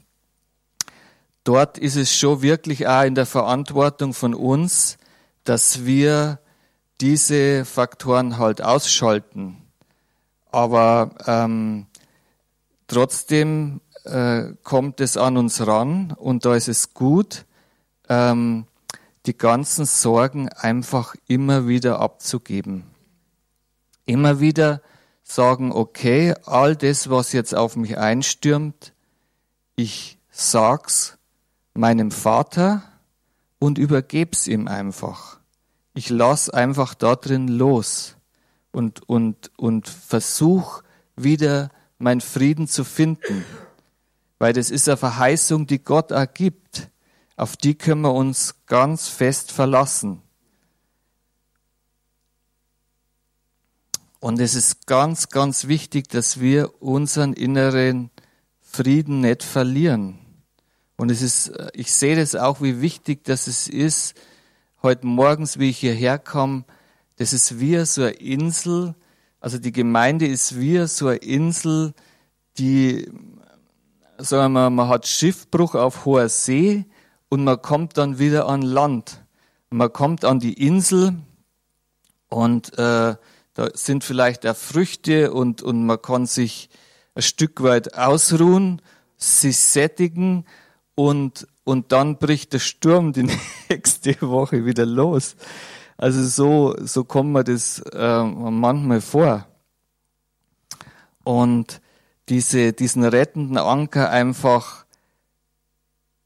dort 1.47 1.77
ist 1.77 1.95
es 1.95 2.13
schon 2.13 2.41
wirklich 2.41 2.87
auch 2.87 3.03
in 3.03 3.15
der 3.15 3.25
Verantwortung 3.25 4.13
von 4.13 4.33
uns, 4.33 4.97
dass 5.45 5.85
wir 5.85 6.39
diese 6.99 7.63
Faktoren 7.63 8.37
halt 8.37 8.61
ausschalten. 8.61 9.57
Aber 10.51 11.11
ähm, 11.25 11.85
trotzdem 12.87 13.79
äh, 14.03 14.53
kommt 14.63 14.99
es 14.99 15.15
an 15.15 15.37
uns 15.37 15.65
ran 15.65 16.13
und 16.17 16.43
da 16.43 16.55
ist 16.55 16.67
es 16.67 16.93
gut, 16.93 17.45
ähm, 18.09 18.65
die 19.25 19.37
ganzen 19.37 19.85
Sorgen 19.85 20.49
einfach 20.49 21.15
immer 21.27 21.67
wieder 21.67 21.99
abzugeben. 21.99 22.83
Immer 24.05 24.39
wieder 24.41 24.81
sagen, 25.23 25.71
okay, 25.71 26.33
all 26.45 26.75
das, 26.75 27.09
was 27.09 27.31
jetzt 27.31 27.53
auf 27.55 27.75
mich 27.75 27.97
einstürmt, 27.97 28.93
ich 29.75 30.17
sag's 30.31 31.16
meinem 31.77 32.11
Vater 32.11 32.83
und 33.59 33.77
übergeb's 33.77 34.47
ihm 34.47 34.67
einfach. 34.67 35.39
Ich 35.93 36.09
lass 36.09 36.49
einfach 36.49 36.93
da 36.93 37.15
drin 37.15 37.47
los 37.47 38.15
und, 38.71 39.07
und, 39.09 39.51
und 39.57 39.87
versuch 39.87 40.83
wieder 41.15 41.69
meinen 41.97 42.21
Frieden 42.21 42.67
zu 42.67 42.83
finden. 42.83 43.43
Weil 44.39 44.53
das 44.53 44.69
ist 44.69 44.87
eine 44.87 44.97
Verheißung, 44.97 45.65
die 45.65 45.83
Gott 45.83 46.11
ergibt. 46.11 46.89
Auf 47.35 47.57
die 47.57 47.75
können 47.75 48.01
wir 48.01 48.13
uns 48.13 48.55
ganz 48.67 49.07
fest 49.07 49.51
verlassen. 49.51 50.21
Und 54.19 54.39
es 54.39 54.55
ist 54.55 54.85
ganz, 54.87 55.29
ganz 55.29 55.67
wichtig, 55.67 56.09
dass 56.09 56.39
wir 56.39 56.81
unseren 56.81 57.33
inneren 57.33 58.11
Frieden 58.61 59.21
nicht 59.21 59.43
verlieren. 59.43 60.19
Und 60.97 61.11
es 61.11 61.21
ist, 61.21 61.51
ich 61.73 61.93
sehe 61.93 62.15
das 62.15 62.35
auch, 62.35 62.59
wie 62.61 62.81
wichtig 62.81 63.23
das 63.23 63.47
ist, 63.67 64.15
heute 64.81 65.05
morgens, 65.05 65.59
wie 65.59 65.69
ich 65.69 65.77
hierher 65.77 66.17
kam, 66.17 66.65
das 67.17 67.33
ist 67.33 67.59
wie 67.59 67.83
so 67.85 68.01
eine 68.01 68.11
Insel, 68.11 68.95
also 69.39 69.59
die 69.59 69.71
Gemeinde 69.71 70.25
ist 70.25 70.59
wie 70.59 70.85
so 70.87 71.07
eine 71.07 71.17
Insel, 71.17 71.93
die 72.57 73.11
sagen 74.17 74.53
wir, 74.53 74.71
man 74.71 74.87
hat 74.87 75.07
Schiffbruch 75.07 75.75
auf 75.75 76.05
hoher 76.05 76.29
See 76.29 76.85
und 77.29 77.43
man 77.43 77.61
kommt 77.61 77.97
dann 77.97 78.17
wieder 78.17 78.47
an 78.47 78.63
Land. 78.63 79.23
Man 79.69 79.93
kommt 79.93 80.25
an 80.25 80.39
die 80.39 80.53
Insel 80.53 81.15
und 82.29 82.73
äh, 82.79 83.15
da 83.53 83.69
sind 83.73 84.03
vielleicht 84.03 84.47
auch 84.47 84.55
Früchte 84.55 85.31
und, 85.31 85.61
und 85.61 85.85
man 85.85 86.01
kann 86.01 86.25
sich 86.25 86.69
ein 87.13 87.21
Stück 87.21 87.61
weit 87.61 87.95
ausruhen, 87.95 88.81
sich 89.17 89.57
sättigen 89.57 90.45
und, 90.97 91.47
und 91.63 91.91
dann 91.91 92.17
bricht 92.17 92.53
der 92.53 92.59
Sturm 92.59 93.13
die 93.13 93.29
nächste 93.69 94.19
Woche 94.19 94.65
wieder 94.65 94.83
los. 94.87 95.35
Also 95.95 96.23
so, 96.23 96.75
so 96.79 97.03
kommt 97.03 97.31
man 97.31 97.45
das 97.45 97.79
äh, 97.93 98.23
manchmal 98.23 99.01
vor. 99.01 99.47
Und 101.23 101.81
diese, 102.29 102.73
diesen 102.73 103.03
rettenden 103.03 103.59
Anker 103.59 104.09
einfach 104.09 104.85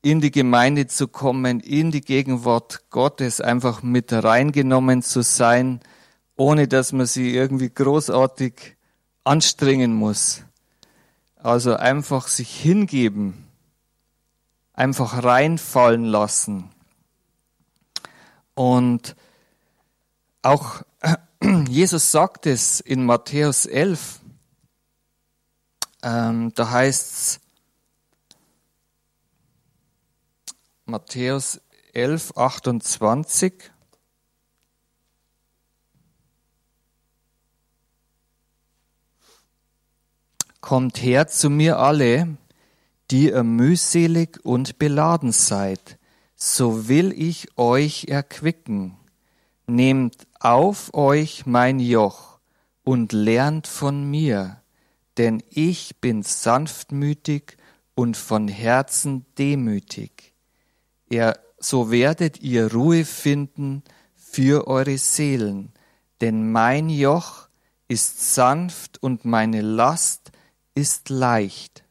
in 0.01 0.21
die 0.21 0.31
Gemeinde 0.31 0.87
zu 0.87 1.09
kommen, 1.09 1.59
in 1.59 1.91
die 1.91 2.01
Gegenwart 2.01 2.89
Gottes 2.91 3.41
einfach 3.41 3.83
mit 3.83 4.13
reingenommen 4.13 5.01
zu 5.01 5.21
sein, 5.21 5.81
ohne 6.37 6.69
dass 6.69 6.93
man 6.93 7.07
sie 7.07 7.35
irgendwie 7.35 7.69
großartig 7.69 8.77
anstrengen 9.25 9.93
muss. 9.93 10.43
Also 11.35 11.75
einfach 11.75 12.29
sich 12.29 12.55
hingeben, 12.55 13.50
einfach 14.73 15.23
reinfallen 15.23 16.05
lassen. 16.05 16.69
Und 18.53 19.15
auch 20.41 20.81
Jesus 21.69 22.11
sagt 22.11 22.45
es 22.45 22.79
in 22.79 23.05
Matthäus 23.05 23.65
11, 23.65 24.19
ähm, 26.03 26.53
da 26.53 26.69
heißt 26.69 27.11
es 27.11 27.39
Matthäus 30.85 31.61
11, 31.93 32.35
28. 32.35 33.71
Kommt 40.59 41.01
her 41.01 41.27
zu 41.27 41.49
mir 41.49 41.79
alle, 41.79 42.37
die 43.11 43.29
ihr 43.29 43.43
mühselig 43.43 44.39
und 44.43 44.79
beladen 44.79 45.31
seid, 45.31 45.99
so 46.35 46.87
will 46.87 47.13
ich 47.15 47.57
euch 47.57 48.05
erquicken. 48.05 48.97
Nehmt 49.67 50.27
auf 50.39 50.93
euch 50.93 51.45
mein 51.45 51.79
Joch 51.79 52.39
und 52.83 53.13
lernt 53.13 53.67
von 53.67 54.09
mir 54.09 54.61
denn 55.17 55.43
ich 55.49 55.97
bin 55.99 56.23
sanftmütig 56.23 57.57
und 57.95 58.17
von 58.17 58.47
Herzen 58.47 59.25
demütig. 59.37 60.33
Er, 61.09 61.39
so 61.59 61.91
werdet 61.91 62.41
ihr 62.41 62.73
Ruhe 62.73 63.05
finden 63.05 63.83
für 64.15 64.67
eure 64.67 64.97
Seelen, 64.97 65.73
denn 66.21 66.51
mein 66.51 66.89
Joch 66.89 67.49
ist 67.87 68.33
sanft 68.33 69.03
und 69.03 69.25
meine 69.25 69.61
Last 69.61 70.31
ist 70.73 71.09
leicht. 71.09 71.83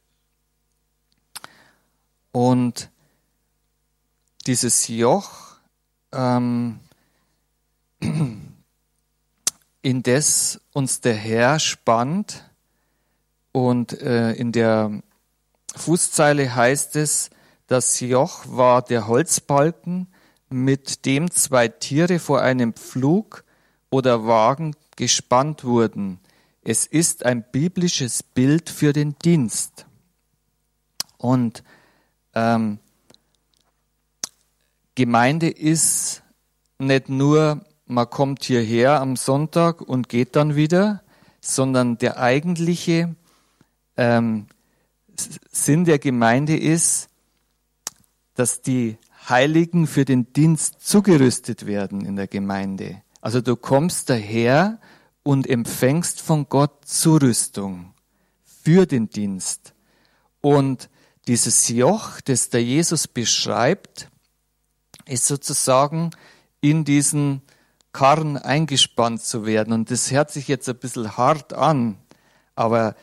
Und 2.33 2.90
dieses 4.47 4.88
Joch, 4.88 5.57
ähm, 6.12 6.81
in 9.83 10.03
das 10.03 10.61
uns 10.73 11.01
der 11.01 11.14
Herr 11.14 11.59
spannt, 11.59 12.45
und 13.53 14.01
äh, 14.01 14.33
in 14.33 14.53
der 14.53 15.03
Fußzeile 15.75 16.55
heißt 16.55 16.97
es, 16.97 17.31
das 17.66 18.01
Joch 18.01 18.45
war 18.47 18.83
der 18.83 19.07
Holzbalken, 19.07 20.09
mit 20.49 21.07
dem 21.07 21.31
zwei 21.31 21.69
Tiere 21.69 22.19
vor 22.19 22.43
einem 22.43 22.73
Pflug 22.73 23.45
oder 23.88 24.27
Wagen 24.27 24.75
gespannt 24.97 25.64
wurden. 25.64 26.19
Es 26.62 26.87
ist 26.87 27.25
ein 27.25 27.45
biblisches 27.53 28.23
Bild 28.25 28.69
für 28.69 28.93
den 28.93 29.16
Dienst. 29.25 29.87
Und 31.19 31.62
ähm, 32.40 32.79
Gemeinde 34.94 35.48
ist 35.48 36.22
nicht 36.79 37.09
nur, 37.09 37.64
man 37.87 38.11
kommt 38.11 38.44
hierher 38.44 39.00
am 39.00 39.16
Sonntag 39.16 39.81
und 39.81 40.09
geht 40.09 40.37
dann 40.37 40.57
wieder, 40.57 41.03
sondern 41.40 41.98
der 41.98 42.18
eigentliche 42.18 43.14
ähm, 43.96 44.46
Sinn 45.50 45.85
der 45.85 45.98
Gemeinde 45.98 46.57
ist, 46.57 47.09
dass 48.35 48.62
die 48.62 48.96
Heiligen 49.29 49.87
für 49.87 50.05
den 50.05 50.33
Dienst 50.33 50.87
zugerüstet 50.87 51.66
werden 51.66 52.05
in 52.05 52.16
der 52.16 52.26
Gemeinde. 52.26 53.03
Also 53.20 53.40
du 53.40 53.57
kommst 53.57 54.09
daher 54.09 54.79
und 55.22 55.46
empfängst 55.46 56.22
von 56.22 56.48
Gott 56.48 56.87
Zurüstung 56.87 57.92
für 58.44 58.87
den 58.87 59.11
Dienst. 59.11 59.74
Und 60.40 60.88
dieses 61.26 61.68
Joch, 61.68 62.20
das 62.22 62.50
der 62.50 62.62
Jesus 62.62 63.06
beschreibt, 63.06 64.09
ist 65.06 65.26
sozusagen 65.26 66.11
in 66.61 66.85
diesen 66.85 67.42
Karren 67.92 68.37
eingespannt 68.37 69.22
zu 69.22 69.46
werden. 69.46 69.72
Und 69.72 69.90
das 69.90 70.11
hört 70.11 70.30
sich 70.30 70.48
jetzt 70.48 70.68
ein 70.68 70.78
bisschen 70.78 71.16
hart 71.16 71.52
an, 71.52 71.98
aber 72.54 72.94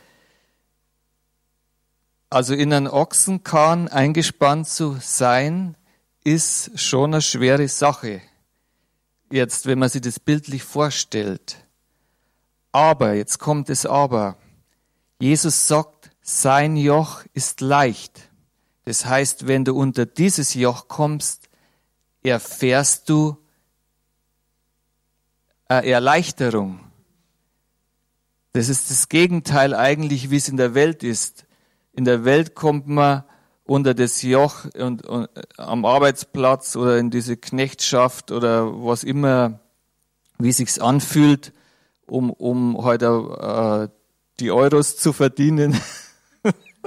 also 2.29 2.53
in 2.53 2.73
einen 2.73 2.87
Ochsenkahn 2.87 3.87
eingespannt 3.87 4.67
zu 4.67 4.97
sein, 4.99 5.75
ist 6.23 6.77
schon 6.77 7.13
eine 7.13 7.21
schwere 7.21 7.67
Sache. 7.69 8.21
Jetzt, 9.31 9.65
wenn 9.65 9.79
man 9.79 9.89
sich 9.89 10.01
das 10.01 10.19
bildlich 10.19 10.63
vorstellt. 10.63 11.65
Aber, 12.73 13.13
jetzt 13.13 13.39
kommt 13.39 13.69
es 13.69 13.85
aber. 13.85 14.37
Jesus 15.19 15.67
sagt, 15.67 15.96
sein 16.29 16.75
Joch 16.75 17.23
ist 17.33 17.61
leicht. 17.61 18.29
Das 18.83 19.05
heißt, 19.05 19.47
wenn 19.47 19.63
du 19.63 19.73
unter 19.73 20.05
dieses 20.05 20.53
Joch 20.53 20.89
kommst, 20.89 21.47
erfährst 22.21 23.07
du 23.07 23.37
Erleichterung. 25.69 26.81
Das 28.51 28.67
ist 28.67 28.91
das 28.91 29.07
Gegenteil 29.07 29.73
eigentlich, 29.73 30.29
wie 30.29 30.35
es 30.35 30.49
in 30.49 30.57
der 30.57 30.73
Welt 30.73 31.01
ist. 31.01 31.45
In 31.93 32.03
der 32.03 32.25
Welt 32.25 32.55
kommt 32.55 32.87
man 32.87 33.23
unter 33.63 33.93
das 33.93 34.21
Joch 34.21 34.65
und, 34.77 35.05
und, 35.05 35.29
am 35.57 35.85
Arbeitsplatz 35.85 36.75
oder 36.75 36.97
in 36.97 37.09
diese 37.09 37.37
Knechtschaft 37.37 38.31
oder 38.31 38.83
was 38.83 39.03
immer, 39.03 39.59
wie 40.39 40.51
sich's 40.51 40.79
anfühlt, 40.79 41.53
um, 42.05 42.31
um 42.31 42.77
heute 42.77 43.89
äh, 43.89 43.97
die 44.41 44.51
Euros 44.51 44.97
zu 44.97 45.13
verdienen. 45.13 45.79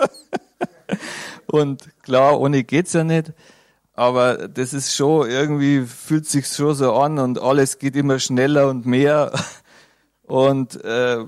und 1.46 1.88
klar, 2.02 2.40
ohne 2.40 2.64
geht's 2.64 2.92
ja 2.92 3.04
nicht. 3.04 3.32
Aber 3.92 4.48
das 4.48 4.72
ist 4.72 4.94
schon 4.94 5.28
irgendwie 5.28 5.82
fühlt 5.82 6.26
sich 6.26 6.46
schon 6.46 6.74
so 6.74 6.94
an 6.94 7.18
und 7.18 7.38
alles 7.38 7.78
geht 7.78 7.96
immer 7.96 8.18
schneller 8.18 8.68
und 8.68 8.86
mehr 8.86 9.32
und 10.22 10.82
äh, 10.84 11.18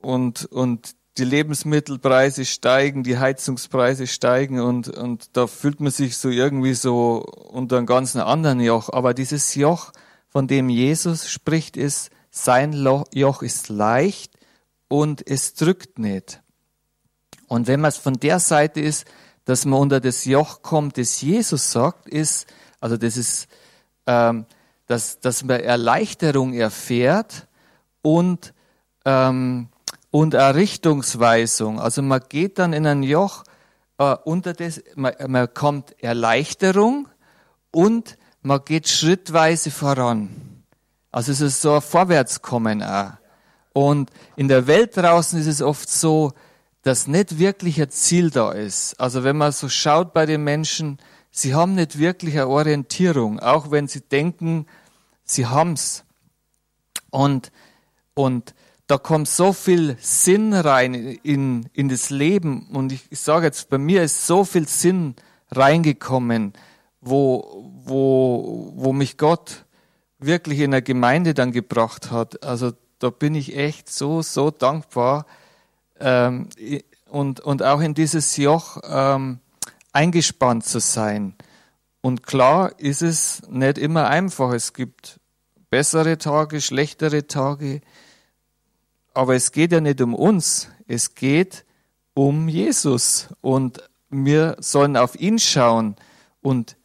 und 0.00 0.46
und 0.46 0.96
die 1.18 1.24
Lebensmittelpreise 1.24 2.44
steigen, 2.44 3.02
die 3.02 3.18
Heizungspreise 3.18 4.06
steigen 4.06 4.60
und, 4.60 4.88
und 4.88 5.36
da 5.36 5.46
fühlt 5.46 5.80
man 5.80 5.90
sich 5.90 6.16
so 6.18 6.28
irgendwie 6.28 6.74
so 6.74 7.24
unter 7.50 7.78
einem 7.78 7.86
ganzen 7.86 8.20
anderen 8.20 8.60
Joch. 8.60 8.90
Aber 8.92 9.14
dieses 9.14 9.54
Joch, 9.54 9.92
von 10.28 10.46
dem 10.46 10.68
Jesus 10.68 11.30
spricht, 11.30 11.76
ist, 11.76 12.10
sein 12.30 12.72
Joch 13.12 13.42
ist 13.42 13.68
leicht 13.70 14.34
und 14.88 15.26
es 15.26 15.54
drückt 15.54 15.98
nicht. 15.98 16.42
Und 17.48 17.66
wenn 17.66 17.80
man 17.80 17.88
es 17.88 17.96
von 17.96 18.14
der 18.14 18.38
Seite 18.40 18.80
ist, 18.80 19.06
dass 19.44 19.64
man 19.64 19.80
unter 19.80 20.00
das 20.00 20.24
Joch 20.24 20.62
kommt, 20.62 20.98
das 20.98 21.20
Jesus 21.20 21.70
sagt, 21.70 22.08
ist, 22.08 22.46
also 22.80 22.96
das 22.96 23.16
ist, 23.16 23.48
ähm, 24.06 24.46
dass, 24.86 25.20
dass 25.20 25.44
man 25.44 25.60
Erleichterung 25.60 26.52
erfährt 26.52 27.46
und 28.02 28.52
ähm, 29.04 29.68
und 30.10 30.34
eine 30.34 30.54
Richtungsweisung. 30.54 31.78
Also 31.78 32.00
man 32.00 32.22
geht 32.28 32.58
dann 32.58 32.72
in 32.72 32.86
ein 32.86 33.02
Joch 33.02 33.44
äh, 33.98 34.16
unter 34.24 34.54
das, 34.54 34.82
man, 34.94 35.12
man 35.26 35.52
kommt 35.52 35.94
Erleichterung 36.02 37.08
und 37.70 38.16
man 38.40 38.64
geht 38.64 38.88
schrittweise 38.88 39.70
voran. 39.70 40.62
Also 41.10 41.32
es 41.32 41.40
ist 41.42 41.60
so 41.60 41.74
ein 41.74 41.82
Vorwärtskommen 41.82 42.82
auch. 42.82 43.12
Und 43.74 44.10
in 44.36 44.48
der 44.48 44.66
Welt 44.66 44.96
draußen 44.96 45.38
ist 45.38 45.46
es 45.46 45.60
oft 45.60 45.90
so, 45.90 46.32
dass 46.86 47.08
nicht 47.08 47.40
wirklich 47.40 47.82
ein 47.82 47.90
Ziel 47.90 48.30
da 48.30 48.52
ist. 48.52 48.94
Also 49.00 49.24
wenn 49.24 49.36
man 49.36 49.50
so 49.50 49.68
schaut 49.68 50.12
bei 50.12 50.24
den 50.24 50.44
Menschen, 50.44 50.98
sie 51.32 51.52
haben 51.52 51.74
nicht 51.74 51.98
wirklich 51.98 52.34
eine 52.34 52.46
Orientierung, 52.46 53.40
auch 53.40 53.72
wenn 53.72 53.88
sie 53.88 54.02
denken, 54.02 54.66
sie 55.24 55.46
haben's. 55.46 56.04
Und, 57.10 57.50
und 58.14 58.54
da 58.86 58.98
kommt 58.98 59.26
so 59.26 59.52
viel 59.52 59.96
Sinn 60.00 60.54
rein 60.54 60.94
in, 60.94 61.68
in 61.72 61.88
das 61.88 62.10
Leben. 62.10 62.68
Und 62.68 62.92
ich, 62.92 63.02
ich 63.10 63.18
sage 63.18 63.46
jetzt, 63.46 63.68
bei 63.68 63.78
mir 63.78 64.04
ist 64.04 64.24
so 64.24 64.44
viel 64.44 64.68
Sinn 64.68 65.16
reingekommen, 65.50 66.52
wo, 67.00 67.68
wo, 67.84 68.72
wo 68.76 68.92
mich 68.92 69.18
Gott 69.18 69.64
wirklich 70.20 70.60
in 70.60 70.70
der 70.70 70.82
Gemeinde 70.82 71.34
dann 71.34 71.50
gebracht 71.50 72.12
hat. 72.12 72.44
Also 72.44 72.74
da 73.00 73.10
bin 73.10 73.34
ich 73.34 73.56
echt 73.56 73.90
so, 73.90 74.22
so 74.22 74.52
dankbar. 74.52 75.26
Ähm, 76.00 76.48
und, 77.08 77.40
und 77.40 77.62
auch 77.62 77.80
in 77.80 77.94
dieses 77.94 78.36
Joch 78.36 78.78
ähm, 78.84 79.40
eingespannt 79.92 80.64
zu 80.64 80.80
sein. 80.80 81.34
Und 82.00 82.24
klar 82.24 82.78
ist 82.78 83.02
es 83.02 83.42
nicht 83.48 83.78
immer 83.78 84.08
einfach. 84.08 84.52
Es 84.52 84.72
gibt 84.72 85.18
bessere 85.70 86.18
Tage, 86.18 86.60
schlechtere 86.60 87.26
Tage. 87.26 87.80
Aber 89.14 89.34
es 89.34 89.50
geht 89.50 89.72
ja 89.72 89.80
nicht 89.80 90.00
um 90.00 90.14
uns, 90.14 90.68
es 90.86 91.14
geht 91.14 91.64
um 92.14 92.48
Jesus. 92.48 93.28
Und 93.40 93.82
wir 94.10 94.56
sollen 94.60 94.96
auf 94.96 95.18
ihn 95.18 95.38
schauen 95.38 95.96
und 96.42 96.76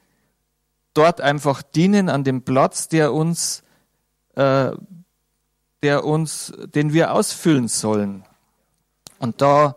dort 0.93 1.21
einfach 1.21 1.61
dienen 1.61 2.09
an 2.09 2.23
dem 2.23 2.41
Platz, 2.43 2.87
der 2.87 3.13
uns, 3.13 3.63
äh, 4.35 4.71
der 5.83 6.03
uns, 6.05 6.53
den 6.73 6.93
wir 6.93 7.13
ausfüllen 7.13 7.67
sollen. 7.67 8.23
Und 9.21 9.41
da 9.41 9.75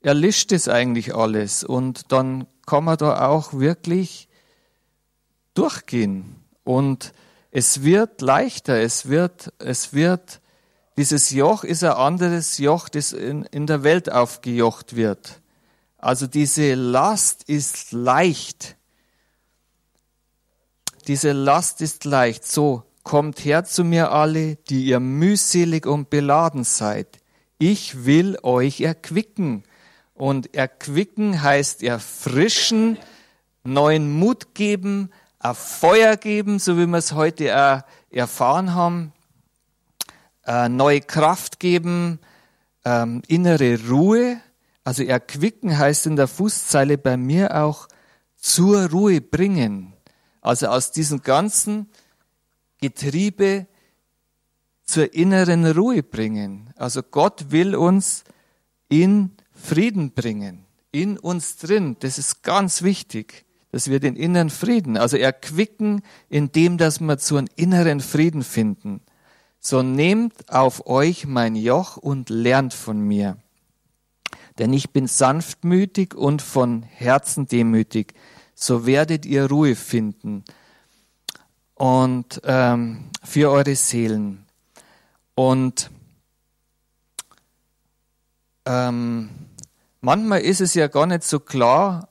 erlischt 0.00 0.50
es 0.50 0.66
eigentlich 0.66 1.14
alles. 1.14 1.62
Und 1.62 2.10
dann 2.10 2.46
kann 2.66 2.84
man 2.84 2.96
da 2.96 3.28
auch 3.28 3.52
wirklich 3.52 4.28
durchgehen. 5.52 6.36
Und 6.64 7.12
es 7.50 7.82
wird 7.82 8.22
leichter, 8.22 8.80
es 8.80 9.08
wird, 9.08 9.52
es 9.58 9.92
wird 9.92 10.40
dieses 10.96 11.30
Joch 11.30 11.62
ist 11.62 11.84
ein 11.84 11.92
anderes 11.92 12.58
Joch, 12.58 12.88
das 12.88 13.12
in, 13.12 13.44
in 13.44 13.68
der 13.68 13.84
Welt 13.84 14.10
aufgejocht 14.10 14.96
wird. 14.96 15.40
Also 15.98 16.26
diese 16.26 16.74
Last 16.74 17.44
ist 17.44 17.92
leicht. 17.92 18.76
Diese 21.06 21.32
Last 21.32 21.82
ist 21.82 22.04
leicht. 22.04 22.44
So, 22.44 22.82
kommt 23.04 23.44
her 23.44 23.64
zu 23.64 23.84
mir 23.84 24.10
alle, 24.10 24.56
die 24.56 24.86
ihr 24.86 24.98
mühselig 24.98 25.86
und 25.86 26.10
beladen 26.10 26.64
seid. 26.64 27.20
Ich 27.58 28.04
will 28.04 28.38
euch 28.42 28.80
erquicken. 28.80 29.64
Und 30.14 30.54
erquicken 30.54 31.42
heißt 31.42 31.82
erfrischen, 31.82 32.98
neuen 33.64 34.10
Mut 34.10 34.54
geben, 34.54 35.10
ein 35.38 35.54
Feuer 35.54 36.16
geben, 36.16 36.58
so 36.58 36.76
wie 36.76 36.86
wir 36.86 36.98
es 36.98 37.12
heute 37.12 37.84
erfahren 38.10 38.74
haben 38.74 39.12
äh, 40.48 40.68
neue 40.68 41.02
Kraft 41.02 41.60
geben, 41.60 42.18
ähm, 42.84 43.22
innere 43.28 43.78
Ruhe. 43.88 44.40
Also 44.82 45.02
erquicken 45.04 45.76
heißt 45.76 46.06
in 46.06 46.16
der 46.16 46.26
Fußzeile 46.26 46.96
bei 46.96 47.18
mir 47.18 47.54
auch 47.62 47.86
zur 48.34 48.90
Ruhe 48.90 49.20
bringen. 49.20 49.92
Also 50.40 50.68
aus 50.68 50.90
diesem 50.90 51.22
ganzen 51.22 51.90
Getriebe 52.80 53.66
zur 54.88 55.14
inneren 55.14 55.66
Ruhe 55.66 56.02
bringen. 56.02 56.70
Also 56.76 57.02
Gott 57.02 57.50
will 57.50 57.76
uns 57.76 58.24
in 58.88 59.32
Frieden 59.52 60.12
bringen, 60.12 60.64
in 60.92 61.18
uns 61.18 61.56
drin. 61.56 61.96
Das 62.00 62.18
ist 62.18 62.42
ganz 62.42 62.82
wichtig, 62.82 63.44
dass 63.70 63.90
wir 63.90 64.00
den 64.00 64.16
inneren 64.16 64.50
Frieden, 64.50 64.96
also 64.96 65.16
erquicken, 65.16 66.02
indem 66.28 66.78
dass 66.78 67.00
wir 67.00 67.18
zu 67.18 67.36
einem 67.36 67.48
inneren 67.56 68.00
Frieden 68.00 68.42
finden 68.42 69.00
so 69.60 69.82
nehmt 69.82 70.50
auf 70.50 70.86
euch 70.86 71.26
mein 71.26 71.56
Joch 71.56 71.96
und 71.96 72.30
lernt 72.30 72.74
von 72.74 73.00
mir. 73.00 73.38
Denn 74.58 74.72
ich 74.72 74.90
bin 74.90 75.06
sanftmütig 75.06 76.14
und 76.14 76.42
von 76.42 76.82
Herzen 76.82 77.46
demütig, 77.46 78.14
so 78.54 78.86
werdet 78.86 79.24
ihr 79.24 79.46
Ruhe 79.46 79.76
finden 79.76 80.44
und 81.74 82.40
ähm, 82.44 83.10
für 83.22 83.50
eure 83.50 83.76
Seelen. 83.76 84.46
Und 85.38 85.88
ähm, 88.66 89.30
manchmal 90.00 90.40
ist 90.40 90.60
es 90.60 90.74
ja 90.74 90.88
gar 90.88 91.06
nicht 91.06 91.22
so 91.22 91.38
klar, 91.38 92.08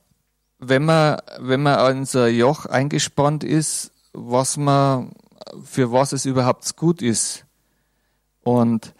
wenn 0.59 0.85
man, 0.85 1.19
wenn 1.39 1.61
man 1.61 1.75
an 1.75 2.05
so 2.05 2.21
ein 2.21 2.33
Joch 2.33 2.65
eingespannt 2.67 3.43
ist, 3.43 3.91
was 4.13 4.55
man 4.55 5.11
für 5.61 5.91
was 5.91 6.13
es 6.13 6.25
überhaupt 6.25 6.77
gut 6.77 7.01
ist. 7.01 7.43
Und 8.43 8.93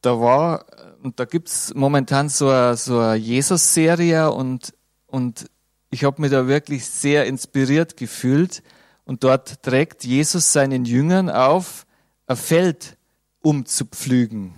da 0.00 0.20
war, 0.20 0.66
und 1.00 1.20
da 1.20 1.26
gibt's 1.26 1.74
momentan 1.76 2.28
so 2.28 2.48
eine, 2.48 2.76
so 2.76 2.98
eine 2.98 3.14
Jesus-Serie 3.14 4.32
und, 4.32 4.74
und 5.06 5.48
ich 5.90 6.02
habe 6.02 6.20
mich 6.20 6.32
da 6.32 6.48
wirklich 6.48 6.84
sehr 6.84 7.26
inspiriert 7.26 7.96
gefühlt. 7.96 8.64
Und 9.04 9.22
dort 9.22 9.62
trägt 9.62 10.02
Jesus 10.02 10.52
seinen 10.52 10.84
Jüngern 10.84 11.30
auf, 11.30 11.86
ein 12.26 12.36
Feld 12.36 12.95
umzupflügen. 13.46 14.54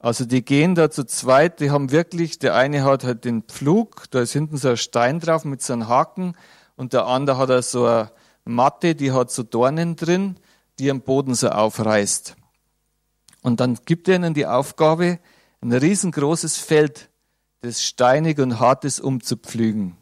Also 0.00 0.24
die 0.24 0.44
gehen 0.44 0.74
da 0.74 0.90
zu 0.90 1.06
zweit, 1.06 1.60
die 1.60 1.70
haben 1.70 1.92
wirklich, 1.92 2.40
der 2.40 2.56
eine 2.56 2.82
hat 2.82 3.04
halt 3.04 3.24
den 3.24 3.42
Pflug, 3.42 4.10
da 4.10 4.22
ist 4.22 4.32
hinten 4.32 4.56
so 4.56 4.70
ein 4.70 4.76
Stein 4.76 5.20
drauf 5.20 5.44
mit 5.44 5.62
so 5.62 5.72
einem 5.72 5.86
Haken 5.86 6.34
und 6.74 6.92
der 6.92 7.06
andere 7.06 7.38
hat 7.38 7.50
da 7.50 7.62
so 7.62 7.86
eine 7.86 8.10
Matte, 8.44 8.96
die 8.96 9.12
hat 9.12 9.30
so 9.30 9.44
Dornen 9.44 9.94
drin, 9.94 10.36
die 10.80 10.90
am 10.90 11.00
Boden 11.00 11.36
so 11.36 11.48
aufreißt. 11.48 12.34
Und 13.42 13.60
dann 13.60 13.78
gibt 13.84 14.08
er 14.08 14.16
ihnen 14.16 14.34
die 14.34 14.46
Aufgabe, 14.46 15.20
ein 15.60 15.72
riesengroßes 15.72 16.58
Feld, 16.58 17.10
das 17.60 17.84
steinig 17.84 18.40
und 18.40 18.58
hart 18.58 18.84
ist, 18.84 18.98
umzupflügen. 18.98 19.96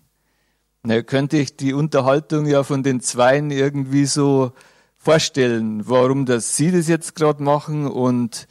Na, 0.82 1.02
könnte 1.02 1.36
ich 1.36 1.58
die 1.58 1.74
Unterhaltung 1.74 2.46
ja 2.46 2.64
von 2.64 2.82
den 2.82 3.00
Zweien 3.00 3.50
irgendwie 3.50 4.06
so 4.06 4.52
vorstellen, 5.02 5.88
warum 5.88 6.26
das 6.26 6.56
sie 6.56 6.70
das 6.70 6.86
jetzt 6.86 7.16
gerade 7.16 7.42
machen 7.42 7.88
und 7.88 8.46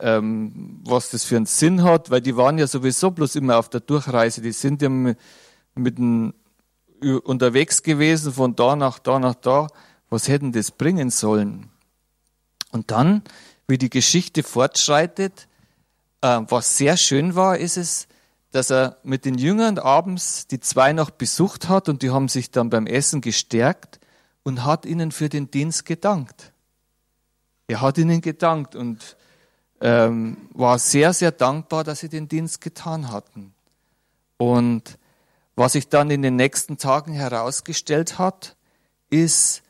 ähm, 0.00 0.80
was 0.84 1.10
das 1.10 1.22
für 1.22 1.36
einen 1.36 1.46
Sinn 1.46 1.84
hat, 1.84 2.10
weil 2.10 2.20
die 2.20 2.36
waren 2.36 2.58
ja 2.58 2.66
sowieso 2.66 3.12
bloß 3.12 3.36
immer 3.36 3.58
auf 3.58 3.68
der 3.68 3.80
Durchreise. 3.80 4.42
Die 4.42 4.50
sind 4.50 4.82
ja 4.82 4.88
mit, 4.88 5.16
mit 5.76 5.98
ein, 5.98 6.34
unterwegs 7.22 7.82
gewesen 7.84 8.32
von 8.32 8.56
da 8.56 8.74
nach 8.74 8.98
da 8.98 9.20
nach 9.20 9.36
da. 9.36 9.68
Was 10.10 10.26
hätten 10.26 10.50
das 10.50 10.72
bringen 10.72 11.10
sollen? 11.10 11.70
Und 12.72 12.90
dann, 12.90 13.22
wie 13.68 13.78
die 13.78 13.90
Geschichte 13.90 14.42
fortschreitet, 14.42 15.46
äh, 16.22 16.40
was 16.48 16.76
sehr 16.76 16.96
schön 16.96 17.36
war, 17.36 17.56
ist 17.56 17.76
es, 17.76 18.08
dass 18.50 18.70
er 18.70 18.96
mit 19.04 19.24
den 19.24 19.38
Jüngern 19.38 19.78
abends 19.78 20.48
die 20.48 20.58
zwei 20.58 20.92
noch 20.92 21.10
besucht 21.10 21.68
hat 21.68 21.88
und 21.88 22.02
die 22.02 22.10
haben 22.10 22.28
sich 22.28 22.50
dann 22.50 22.68
beim 22.68 22.88
Essen 22.88 23.20
gestärkt 23.20 24.00
und 24.44 24.64
hat 24.64 24.86
ihnen 24.86 25.10
für 25.10 25.28
den 25.28 25.50
Dienst 25.50 25.84
gedankt. 25.84 26.52
Er 27.66 27.80
hat 27.80 27.98
ihnen 27.98 28.20
gedankt 28.20 28.76
und 28.76 29.16
ähm, 29.80 30.48
war 30.52 30.78
sehr, 30.78 31.12
sehr 31.12 31.32
dankbar, 31.32 31.82
dass 31.82 32.00
sie 32.00 32.08
den 32.08 32.28
Dienst 32.28 32.60
getan 32.60 33.10
hatten. 33.10 33.52
Und 34.36 34.98
was 35.56 35.72
sich 35.72 35.88
dann 35.88 36.10
in 36.10 36.22
den 36.22 36.36
nächsten 36.36 36.78
Tagen 36.78 37.12
herausgestellt 37.12 38.18
hat, 38.18 38.56
ist, 39.10 39.62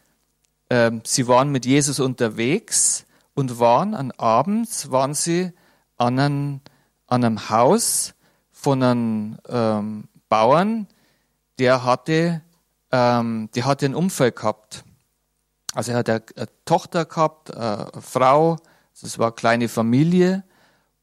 ähm, 0.70 1.02
sie 1.04 1.28
waren 1.28 1.50
mit 1.50 1.66
Jesus 1.66 2.00
unterwegs 2.00 3.06
und 3.34 3.58
waren 3.58 3.94
an 3.94 4.10
abends, 4.12 4.90
waren 4.90 5.14
sie 5.14 5.52
an 5.96 6.18
einem, 6.18 6.60
an 7.06 7.24
einem 7.24 7.50
Haus 7.50 8.14
von 8.50 8.82
einem 8.82 9.38
ähm, 9.48 10.08
Bauern, 10.28 10.88
der 11.58 11.84
hatte, 11.84 12.40
ähm, 12.94 13.48
der 13.56 13.64
hatte 13.64 13.86
einen 13.86 13.96
Unfall 13.96 14.30
gehabt. 14.30 14.84
Also 15.74 15.90
er 15.90 15.98
hat 15.98 16.08
eine, 16.08 16.22
eine 16.36 16.48
Tochter 16.64 17.04
gehabt, 17.04 17.52
eine 17.52 17.90
Frau, 18.00 18.56
es 18.92 19.18
war 19.18 19.26
eine 19.26 19.34
kleine 19.34 19.68
Familie 19.68 20.44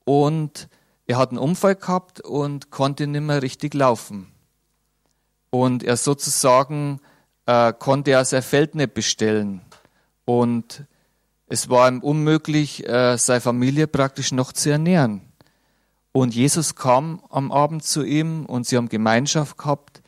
und 0.06 0.70
er 1.06 1.18
hat 1.18 1.32
einen 1.32 1.38
Unfall 1.38 1.76
gehabt 1.76 2.22
und 2.22 2.72
konnte 2.72 3.08
nicht 3.08 3.22
mehr 3.22 3.42
richtig 3.42 3.74
laufen. 3.74 4.32
Und 5.50 5.84
er 5.84 5.98
sozusagen 5.98 7.02
äh, 7.46 7.74
konnte 7.74 8.12
er 8.12 8.24
sein 8.24 8.42
Feld 8.42 8.74
nicht 8.74 8.94
bestellen. 8.94 9.60
Und 10.24 10.86
es 11.48 11.70
war 11.70 11.90
ihm 11.90 12.00
unmöglich, 12.00 12.88
äh, 12.88 13.18
seine 13.18 13.42
Familie 13.42 13.88
praktisch 13.88 14.32
noch 14.32 14.54
zu 14.54 14.70
ernähren. 14.70 15.34
Und 16.14 16.34
Jesus 16.34 16.76
kam 16.76 17.22
am 17.30 17.52
Abend 17.52 17.84
zu 17.84 18.04
ihm 18.04 18.46
und 18.46 18.66
sie 18.66 18.78
haben 18.78 18.88
Gemeinschaft 18.88 19.58
gehabt 19.58 20.01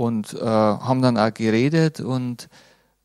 und 0.00 0.32
äh, 0.32 0.46
haben 0.46 1.02
dann 1.02 1.18
auch 1.18 1.34
geredet 1.34 2.00
und, 2.00 2.48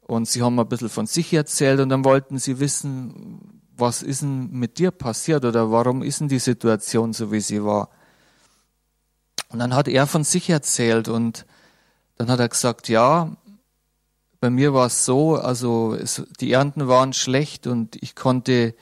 und 0.08 0.30
sie 0.30 0.42
haben 0.42 0.58
ein 0.58 0.70
bisschen 0.70 0.88
von 0.88 1.08
sich 1.08 1.34
erzählt 1.34 1.82
und 1.82 1.90
dann 1.90 2.06
wollten 2.06 2.40
sie 2.40 2.62
wissen, 2.62 3.62
was 3.76 4.02
ist 4.02 4.22
denn 4.22 4.50
mit 4.52 4.78
dir 4.78 4.92
passiert 4.92 5.44
oder 5.44 5.72
warum 5.72 6.02
ist 6.02 6.22
denn 6.22 6.30
die 6.30 6.40
Situation 6.40 7.12
so, 7.12 7.34
wie 7.34 7.42
sie 7.42 7.62
war. 7.66 7.90
Und 9.50 9.60
dann 9.60 9.76
hat 9.76 9.90
er 9.90 10.08
von 10.08 10.24
sich 10.24 10.50
erzählt 10.50 11.10
und 11.10 11.46
dann 12.16 12.30
hat 12.30 12.40
er 12.40 12.48
gesagt, 12.48 12.88
ja, 12.88 13.36
bei 14.40 14.50
mir 14.50 14.74
war 14.74 14.86
es 14.86 15.04
so, 15.04 15.36
also 15.36 15.96
es, 15.96 16.24
die 16.40 16.54
Ernten 16.54 16.88
waren 16.88 17.12
schlecht 17.12 17.68
und 17.68 18.02
ich 18.02 18.16
konnte 18.16 18.74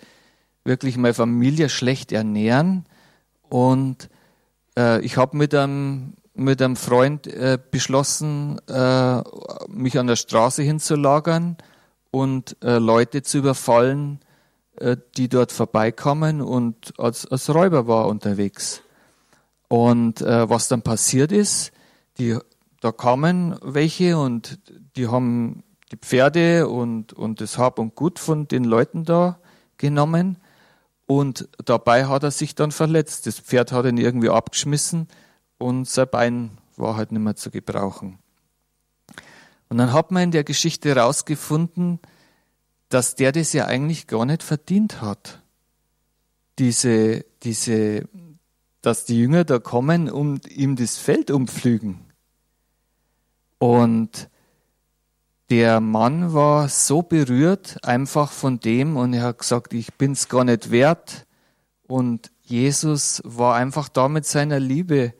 wirklich 0.63 0.97
meine 0.97 1.15
Familie 1.15 1.67
schlecht 1.67 2.11
ernähren. 2.11 2.85
Und 3.49 4.07
äh, 4.77 5.01
ich 5.01 5.17
habe 5.17 5.35
mit 5.35 5.55
einem, 5.55 6.13
mit 6.33 6.61
einem 6.61 6.75
Freund 6.75 7.27
äh, 7.27 7.59
beschlossen, 7.71 8.59
äh, 8.67 9.21
mich 9.67 9.99
an 9.99 10.07
der 10.07 10.15
Straße 10.15 10.63
hinzulagern 10.63 11.57
und 12.11 12.57
äh, 12.63 12.77
Leute 12.77 13.21
zu 13.21 13.39
überfallen, 13.39 14.19
äh, 14.77 14.97
die 15.17 15.29
dort 15.29 15.51
vorbeikamen 15.51 16.41
und 16.41 16.93
als, 16.99 17.27
als 17.27 17.53
Räuber 17.53 17.87
war 17.87 18.07
unterwegs. 18.07 18.81
Und 19.67 20.21
äh, 20.21 20.49
was 20.49 20.67
dann 20.67 20.81
passiert 20.81 21.31
ist, 21.31 21.71
die, 22.17 22.37
da 22.81 22.91
kamen 22.91 23.55
welche 23.61 24.17
und 24.17 24.59
die 24.95 25.07
haben 25.07 25.63
die 25.91 25.97
Pferde 25.97 26.67
und, 26.67 27.13
und 27.13 27.41
das 27.41 27.57
Hab 27.57 27.77
und 27.77 27.95
Gut 27.95 28.17
von 28.17 28.47
den 28.47 28.63
Leuten 28.63 29.05
da 29.05 29.39
genommen 29.77 30.37
und 31.05 31.47
dabei 31.65 32.05
hat 32.05 32.23
er 32.23 32.31
sich 32.31 32.55
dann 32.55 32.71
verletzt. 32.71 33.27
Das 33.27 33.39
Pferd 33.39 33.71
hat 33.71 33.85
ihn 33.85 33.97
irgendwie 33.97 34.29
abgeschmissen 34.29 35.07
und 35.63 35.87
sein 35.87 36.09
Bein 36.11 36.57
war 36.75 36.97
halt 36.97 37.13
nicht 37.13 37.21
mehr 37.21 37.37
zu 37.37 37.49
gebrauchen. 37.49 38.19
Und 39.69 39.77
dann 39.77 39.93
hat 39.93 40.11
man 40.11 40.23
in 40.23 40.31
der 40.31 40.43
Geschichte 40.43 40.89
herausgefunden, 40.89 41.99
dass 42.89 43.15
der 43.15 43.31
das 43.31 43.53
ja 43.53 43.65
eigentlich 43.65 44.07
gar 44.07 44.25
nicht 44.25 44.43
verdient 44.43 45.01
hat. 45.01 45.41
Diese, 46.59 47.25
diese, 47.43 48.07
dass 48.81 49.05
die 49.05 49.17
Jünger 49.17 49.45
da 49.45 49.57
kommen 49.57 50.09
und 50.09 50.47
ihm 50.51 50.75
das 50.75 50.97
Feld 50.97 51.31
umpflügen. 51.31 52.01
Und 53.57 54.29
der 55.49 55.79
Mann 55.79 56.33
war 56.33 56.67
so 56.67 57.03
berührt 57.03 57.77
einfach 57.83 58.33
von 58.33 58.59
dem 58.59 58.97
und 58.97 59.13
er 59.13 59.23
hat 59.23 59.39
gesagt, 59.39 59.73
ich 59.73 59.93
bin's 59.93 60.27
gar 60.27 60.43
nicht 60.43 60.71
wert. 60.71 61.25
Und 61.87 62.31
Jesus 62.41 63.21
war 63.23 63.55
einfach 63.55 63.87
da 63.87 64.09
mit 64.09 64.25
seiner 64.25 64.59
Liebe 64.59 65.13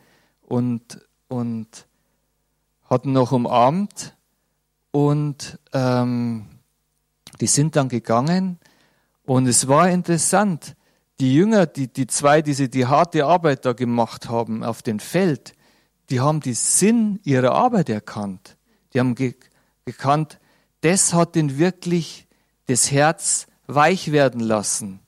und, 0.54 1.02
und 1.30 1.88
hat 2.88 3.06
ihn 3.06 3.14
noch 3.14 3.32
umarmt 3.32 4.16
und 4.92 5.58
ähm, 5.74 6.46
die 7.42 7.48
sind 7.48 7.76
dann 7.76 7.90
gegangen 7.90 8.60
und 9.24 9.48
es 9.48 9.68
war 9.68 9.90
interessant. 9.90 10.76
Die 11.20 11.34
Jünger, 11.34 11.66
die, 11.66 11.88
die 11.92 12.06
zwei, 12.06 12.44
die 12.44 12.54
sie 12.54 12.70
die 12.70 12.86
harte 12.86 13.26
Arbeit 13.26 13.66
da 13.66 13.74
gemacht 13.74 14.30
haben 14.30 14.64
auf 14.64 14.84
dem 14.84 15.00
Feld, 15.00 15.56
die 16.12 16.20
haben 16.20 16.40
den 16.40 16.54
Sinn 16.54 17.20
ihrer 17.24 17.54
Arbeit 17.54 17.90
erkannt. 17.90 18.56
Die 18.94 19.00
haben 19.00 19.16
ge 19.16 19.34
gekannt, 19.86 20.40
das 20.82 21.16
hat 21.16 21.36
ihn 21.36 21.58
wirklich 21.58 22.28
das 22.68 22.92
Herz 22.92 23.48
weich 23.66 24.12
werden 24.12 24.40
lassen. 24.40 25.00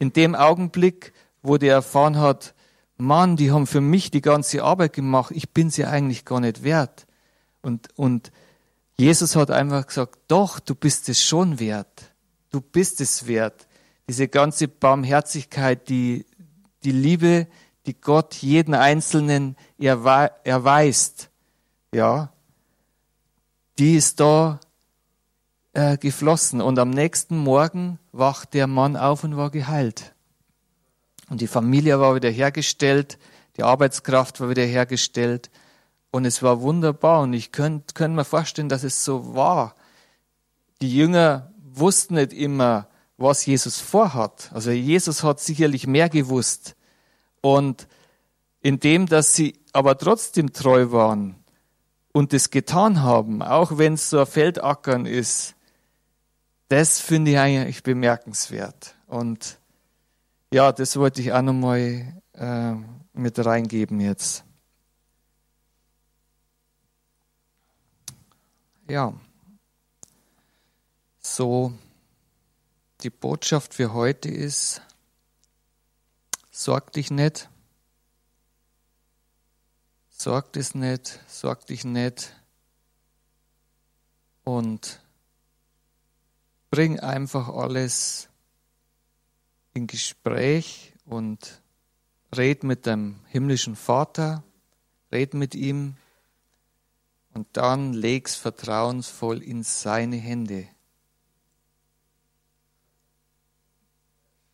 In 0.00 0.12
dem 0.12 0.34
Augenblick, 0.34 1.12
wo 1.42 1.58
der 1.58 1.74
erfahren 1.74 2.18
hat, 2.18 2.53
Mann, 2.96 3.36
die 3.36 3.50
haben 3.50 3.66
für 3.66 3.80
mich 3.80 4.10
die 4.10 4.20
ganze 4.20 4.62
Arbeit 4.62 4.92
gemacht, 4.92 5.32
ich 5.34 5.50
bin 5.50 5.70
sie 5.70 5.84
eigentlich 5.84 6.24
gar 6.24 6.40
nicht 6.40 6.62
wert. 6.62 7.06
Und, 7.62 7.88
und 7.96 8.30
Jesus 8.96 9.34
hat 9.34 9.50
einfach 9.50 9.86
gesagt, 9.86 10.18
doch, 10.28 10.60
du 10.60 10.74
bist 10.74 11.08
es 11.08 11.22
schon 11.22 11.58
wert. 11.58 12.12
Du 12.50 12.60
bist 12.60 13.00
es 13.00 13.26
wert. 13.26 13.66
Diese 14.08 14.28
ganze 14.28 14.68
Barmherzigkeit, 14.68 15.88
die, 15.88 16.26
die 16.84 16.92
Liebe, 16.92 17.48
die 17.86 18.00
Gott 18.00 18.34
jeden 18.36 18.74
Einzelnen 18.74 19.56
erweist, 19.78 21.30
ja, 21.92 22.32
die 23.78 23.96
ist 23.96 24.20
da 24.20 24.60
äh, 25.72 25.98
geflossen. 25.98 26.60
Und 26.60 26.78
am 26.78 26.90
nächsten 26.90 27.36
Morgen 27.36 27.98
wacht 28.12 28.54
der 28.54 28.66
Mann 28.66 28.96
auf 28.96 29.24
und 29.24 29.36
war 29.36 29.50
geheilt. 29.50 30.13
Und 31.30 31.40
die 31.40 31.46
Familie 31.46 32.00
war 32.00 32.14
wieder 32.14 32.30
hergestellt, 32.30 33.18
die 33.56 33.62
Arbeitskraft 33.62 34.40
war 34.40 34.50
wieder 34.50 34.64
hergestellt. 34.64 35.50
Und 36.10 36.24
es 36.24 36.42
war 36.42 36.60
wunderbar. 36.60 37.22
Und 37.22 37.32
ich 37.32 37.52
könnte 37.52 37.94
könnt 37.94 38.14
mir 38.14 38.24
vorstellen, 38.24 38.68
dass 38.68 38.84
es 38.84 39.04
so 39.04 39.34
war. 39.34 39.74
Die 40.80 40.94
Jünger 40.94 41.52
wussten 41.62 42.14
nicht 42.14 42.32
immer, 42.32 42.88
was 43.16 43.46
Jesus 43.46 43.80
vorhat. 43.80 44.50
Also 44.52 44.70
Jesus 44.70 45.22
hat 45.22 45.40
sicherlich 45.40 45.86
mehr 45.86 46.08
gewusst. 46.08 46.76
Und 47.40 47.88
indem, 48.60 49.06
dass 49.06 49.34
sie 49.34 49.60
aber 49.72 49.98
trotzdem 49.98 50.52
treu 50.52 50.90
waren, 50.90 51.44
und 52.14 52.32
das 52.32 52.50
getan 52.50 53.02
haben, 53.02 53.42
auch 53.42 53.76
wenn 53.76 53.94
es 53.94 54.08
so 54.08 54.20
ein 54.20 54.26
Feldackern 54.26 55.04
ist, 55.04 55.56
das 56.68 57.00
finde 57.00 57.32
ich 57.32 57.38
eigentlich 57.38 57.82
bemerkenswert. 57.82 58.94
Und 59.08 59.58
ja, 60.54 60.70
das 60.70 60.96
wollte 60.96 61.20
ich 61.20 61.32
auch 61.32 61.42
nochmal 61.42 62.22
äh, 62.32 62.74
mit 63.12 63.44
reingeben 63.44 63.98
jetzt. 63.98 64.44
Ja, 68.88 69.12
so. 71.18 71.72
Die 73.00 73.10
Botschaft 73.10 73.74
für 73.74 73.92
heute 73.92 74.30
ist, 74.30 74.80
sorg 76.50 76.92
dich 76.92 77.10
nicht, 77.10 77.50
Sorg 80.08 80.56
es 80.56 80.74
nicht, 80.74 81.20
sorg 81.28 81.66
dich 81.66 81.84
nicht. 81.84 82.32
Und 84.44 85.02
bring 86.70 87.00
einfach 87.00 87.48
alles 87.48 88.30
in 89.74 89.86
Gespräch 89.86 90.94
und 91.04 91.60
red 92.34 92.64
mit 92.64 92.86
deinem 92.86 93.20
himmlischen 93.28 93.76
Vater, 93.76 94.42
red 95.12 95.34
mit 95.34 95.54
ihm 95.54 95.96
und 97.34 97.48
dann 97.52 97.92
leg's 97.92 98.36
vertrauensvoll 98.36 99.42
in 99.42 99.64
seine 99.64 100.16
Hände. 100.16 100.68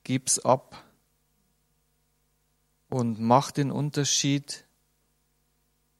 Gib's 0.02 0.38
ab 0.38 0.82
und 2.88 3.20
mach 3.20 3.50
den 3.50 3.70
Unterschied, 3.70 4.64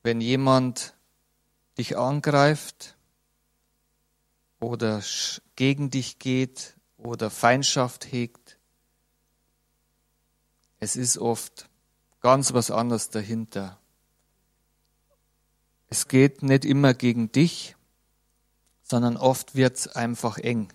wenn 0.03 0.21
jemand 0.21 0.95
dich 1.77 1.97
angreift 1.97 2.97
oder 4.59 5.03
gegen 5.57 5.91
dich 5.91 6.19
geht 6.19 6.77
oder 6.97 7.31
Feindschaft 7.31 8.11
hegt. 8.11 8.40
Es 10.81 10.97
ist 10.97 11.19
oft 11.19 11.69
ganz 12.21 12.55
was 12.55 12.71
anderes 12.71 13.11
dahinter. 13.11 13.79
Es 15.89 16.09
geht 16.09 16.43
nicht 16.43 16.65
immer 16.65 16.95
gegen 16.95 17.31
dich, 17.33 17.77
sondern 18.83 19.17
oft 19.17 19.55
wird 19.55 19.77
es 19.77 19.89
einfach 19.89 20.39
eng. 20.39 20.73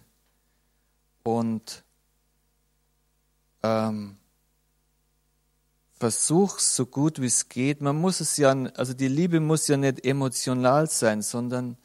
Und 1.24 1.84
ähm, 3.64 4.18
versuch 5.98 6.60
so 6.60 6.86
gut 6.86 7.20
wie 7.20 7.26
es 7.26 7.50
geht. 7.50 7.82
Man 7.82 7.96
muss 7.96 8.20
es 8.20 8.38
ja, 8.38 8.52
also 8.52 8.94
die 8.94 9.08
Liebe 9.08 9.40
muss 9.40 9.68
ja 9.68 9.78
nicht 9.78 10.06
emotional 10.06 10.88
sein, 10.88 11.24
sondern 11.24 11.78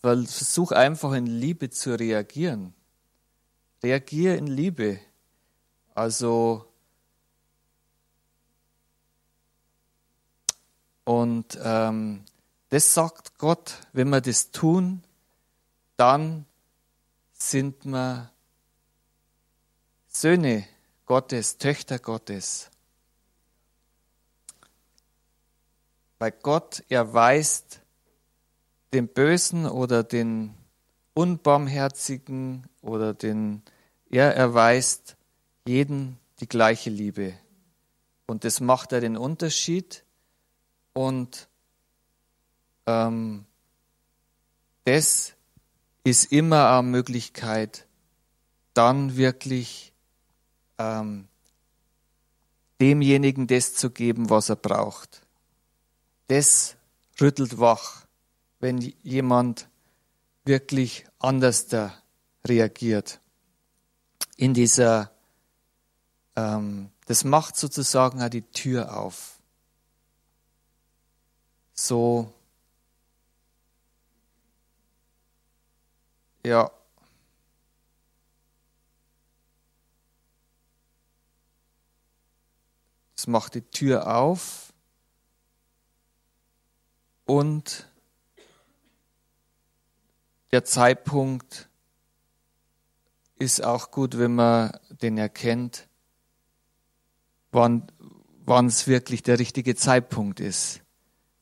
versuch 0.00 0.72
einfach 0.72 1.12
in 1.12 1.26
Liebe 1.26 1.70
zu 1.70 1.98
reagieren. 1.98 2.72
Reagier 3.82 4.38
in 4.38 4.46
Liebe. 4.46 4.98
Also 5.94 6.72
und 11.04 11.58
ähm, 11.62 12.24
das 12.70 12.94
sagt 12.94 13.38
Gott, 13.38 13.74
wenn 13.92 14.08
wir 14.08 14.20
das 14.20 14.50
tun, 14.50 15.04
dann 15.96 16.46
sind 17.32 17.84
wir 17.84 18.30
Söhne 20.08 20.66
Gottes, 21.06 21.58
Töchter 21.58 21.98
Gottes. 21.98 22.70
Weil 26.18 26.32
Gott 26.32 26.82
erweist 26.88 27.80
den 28.92 29.08
Bösen 29.08 29.66
oder 29.66 30.02
den 30.02 30.54
Unbarmherzigen 31.12 32.66
oder 32.80 33.12
den, 33.12 33.62
er 34.08 34.34
erweist 34.34 35.16
jeden 35.66 36.18
die 36.40 36.48
gleiche 36.48 36.90
Liebe. 36.90 37.34
Und 38.26 38.44
das 38.44 38.60
macht 38.60 38.92
er 38.92 39.00
den 39.00 39.16
Unterschied. 39.16 40.03
Und 40.94 41.48
ähm, 42.86 43.44
das 44.84 45.34
ist 46.04 46.32
immer 46.32 46.70
eine 46.70 46.88
Möglichkeit, 46.88 47.86
dann 48.74 49.16
wirklich 49.16 49.92
ähm, 50.78 51.28
demjenigen 52.80 53.46
das 53.46 53.74
zu 53.74 53.90
geben, 53.90 54.30
was 54.30 54.48
er 54.48 54.56
braucht. 54.56 55.22
Das 56.28 56.76
rüttelt 57.20 57.58
wach, 57.58 58.06
wenn 58.60 58.78
jemand 59.02 59.68
wirklich 60.44 61.06
anders 61.18 61.66
da 61.66 61.94
reagiert. 62.46 63.20
In 64.36 64.52
dieser, 64.52 65.12
ähm, 66.36 66.90
das 67.06 67.24
macht 67.24 67.56
sozusagen 67.56 68.22
auch 68.22 68.28
die 68.28 68.42
Tür 68.42 68.98
auf. 68.98 69.33
So 71.74 72.32
Ja. 76.46 76.70
Es 83.16 83.26
macht 83.26 83.54
die 83.54 83.62
Tür 83.62 84.14
auf 84.14 84.74
und 87.24 87.88
der 90.50 90.64
Zeitpunkt 90.64 91.70
ist 93.36 93.64
auch 93.64 93.90
gut, 93.90 94.18
wenn 94.18 94.34
man 94.34 94.78
den 94.90 95.16
erkennt, 95.16 95.88
wann, 97.50 97.90
wann 98.44 98.66
es 98.66 98.86
wirklich 98.86 99.22
der 99.22 99.38
richtige 99.38 99.74
Zeitpunkt 99.74 100.40
ist. 100.40 100.83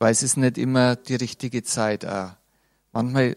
Weil 0.02 0.10
es 0.10 0.24
ist 0.24 0.36
nicht 0.36 0.58
immer 0.58 0.96
die 0.96 1.14
richtige 1.14 1.62
Zeit 1.62 2.04
auch. 2.04 2.32
Manchmal 2.90 3.36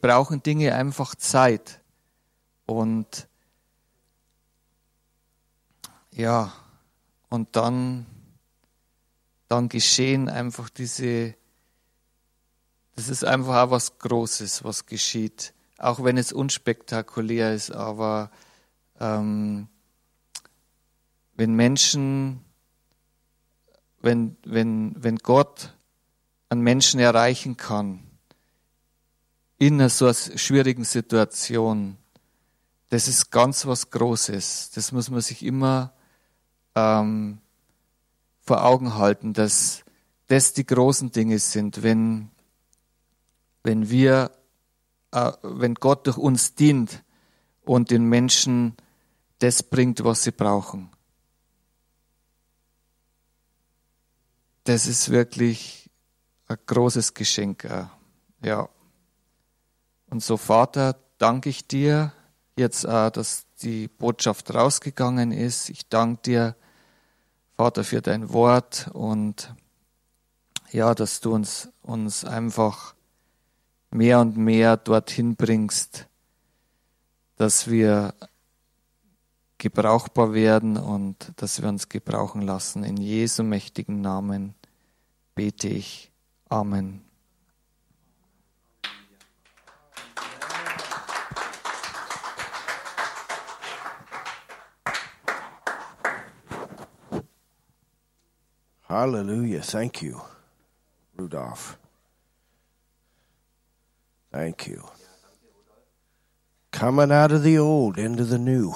brauchen 0.00 0.42
Dinge 0.42 0.74
einfach 0.74 1.14
Zeit. 1.14 1.80
Und 2.66 3.28
ja, 6.10 6.52
und 7.28 7.54
dann, 7.54 8.06
dann 9.46 9.68
geschehen 9.68 10.28
einfach 10.28 10.70
diese, 10.70 11.36
das 12.96 13.08
ist 13.08 13.24
einfach 13.24 13.68
auch 13.68 13.70
was 13.70 14.00
Großes, 14.00 14.64
was 14.64 14.86
geschieht. 14.86 15.54
Auch 15.78 16.02
wenn 16.02 16.16
es 16.16 16.32
unspektakulär 16.32 17.54
ist, 17.54 17.70
aber 17.70 18.32
ähm, 18.98 19.68
wenn 21.36 21.54
Menschen, 21.54 22.44
wenn, 24.00 24.36
wenn, 24.42 24.96
wenn 25.00 25.18
Gott 25.18 25.76
einen 26.52 26.60
Menschen 26.60 27.00
erreichen 27.00 27.56
kann, 27.56 28.00
in 29.56 29.88
so 29.88 30.04
einer 30.04 30.14
schwierigen 30.14 30.84
Situation, 30.84 31.96
das 32.90 33.08
ist 33.08 33.30
ganz 33.30 33.64
was 33.64 33.90
Großes. 33.90 34.70
Das 34.74 34.92
muss 34.92 35.08
man 35.08 35.22
sich 35.22 35.42
immer 35.42 35.94
ähm, 36.74 37.38
vor 38.42 38.64
Augen 38.64 38.96
halten, 38.96 39.32
dass 39.32 39.82
das 40.26 40.52
die 40.52 40.66
großen 40.66 41.10
Dinge 41.10 41.38
sind, 41.38 41.82
wenn, 41.82 42.30
wenn 43.62 43.88
wir, 43.88 44.30
äh, 45.12 45.32
wenn 45.42 45.74
Gott 45.74 46.06
durch 46.06 46.18
uns 46.18 46.54
dient 46.54 47.02
und 47.62 47.90
den 47.90 48.04
Menschen 48.04 48.76
das 49.38 49.62
bringt, 49.62 50.04
was 50.04 50.24
sie 50.24 50.32
brauchen. 50.32 50.90
Das 54.64 54.86
ist 54.86 55.08
wirklich 55.08 55.81
ein 56.52 56.58
großes 56.66 57.14
Geschenk. 57.14 57.68
Ja. 58.44 58.68
Und 60.10 60.22
so, 60.22 60.36
Vater, 60.36 60.96
danke 61.18 61.48
ich 61.48 61.66
dir 61.66 62.12
jetzt, 62.56 62.84
äh, 62.84 63.10
dass 63.10 63.46
die 63.62 63.88
Botschaft 63.88 64.52
rausgegangen 64.54 65.32
ist. 65.32 65.70
Ich 65.70 65.88
danke 65.88 66.22
dir, 66.22 66.56
Vater, 67.56 67.84
für 67.84 68.02
dein 68.02 68.32
Wort 68.32 68.90
und 68.92 69.54
ja, 70.70 70.94
dass 70.94 71.20
du 71.20 71.34
uns, 71.34 71.68
uns 71.82 72.24
einfach 72.24 72.94
mehr 73.90 74.20
und 74.20 74.36
mehr 74.36 74.76
dorthin 74.76 75.36
bringst, 75.36 76.06
dass 77.36 77.70
wir 77.70 78.14
gebrauchbar 79.58 80.32
werden 80.32 80.76
und 80.76 81.32
dass 81.36 81.62
wir 81.62 81.68
uns 81.68 81.88
gebrauchen 81.88 82.42
lassen. 82.42 82.84
In 82.84 82.96
Jesu 82.96 83.42
mächtigen 83.42 84.00
Namen 84.00 84.54
bete 85.34 85.68
ich. 85.68 86.11
Amen. 86.52 87.00
Hallelujah. 98.86 99.62
Thank 99.62 100.02
you, 100.02 100.20
Rudolph. 101.16 101.78
Thank 104.30 104.66
you. 104.66 104.84
Coming 106.70 107.10
out 107.10 107.32
of 107.32 107.42
the 107.42 107.56
old 107.56 107.96
into 107.96 108.24
the 108.24 108.36
new. 108.36 108.74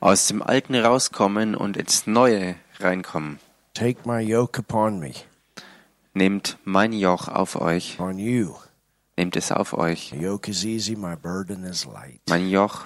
Aus 0.00 0.26
dem 0.26 0.42
Alten 0.42 0.74
rauskommen 0.74 1.54
und 1.54 1.76
ins 1.76 2.08
Neue 2.08 2.56
reinkommen. 2.80 3.38
Take 3.72 4.04
my 4.04 4.20
yoke 4.20 4.58
upon 4.58 4.98
me. 4.98 5.14
Nehmt 6.14 6.58
mein 6.64 6.92
Joch 6.92 7.26
auf 7.26 7.60
euch. 7.60 7.98
Nehmt 9.16 9.36
es 9.36 9.50
auf 9.50 9.74
euch. 9.74 10.14
Mein 12.28 12.48
Joch 12.48 12.80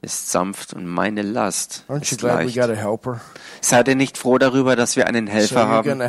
ist 0.00 0.30
sanft 0.30 0.74
und 0.74 0.86
meine 0.86 1.22
Last 1.22 1.84
ist 1.88 2.22
leicht. 2.22 2.58
Seid 3.60 3.88
ihr 3.88 3.94
nicht 3.94 4.18
froh 4.18 4.38
darüber, 4.38 4.74
dass 4.74 4.96
wir 4.96 5.06
einen 5.06 5.28
Helfer 5.28 5.68
haben? 5.68 6.00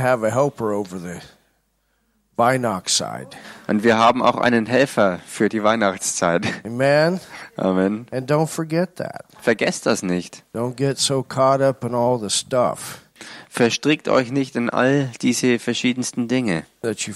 Und 3.67 3.83
wir 3.83 3.97
haben 3.97 4.23
auch 4.23 4.37
einen 4.37 4.65
Helfer 4.65 5.19
für 5.27 5.49
die 5.49 5.63
Weihnachtszeit. 5.63 6.47
Amen. 6.65 7.19
Amen. 7.57 8.07
And 8.11 8.31
don't 8.31 8.47
forget 8.47 8.95
that. 8.95 9.25
Vergesst 9.39 9.85
das 9.85 10.01
nicht. 10.01 10.43
Don't 10.53 10.75
get 10.75 10.97
so 10.97 11.21
caught 11.21 11.61
up 11.61 11.83
in 11.83 11.93
all 11.93 12.17
the 12.19 12.29
stuff 12.29 13.01
Verstrickt 13.49 14.07
euch 14.07 14.31
nicht 14.31 14.55
in 14.55 14.69
all 14.69 15.11
diese 15.21 15.59
verschiedensten 15.59 16.27
Dinge, 16.27 16.65
dass 16.81 17.07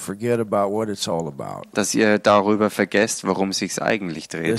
ihr 1.95 2.19
darüber 2.19 2.69
vergesst, 2.69 3.25
worum 3.25 3.53
sich's 3.53 3.79
eigentlich 3.79 4.27
dreht. 4.27 4.51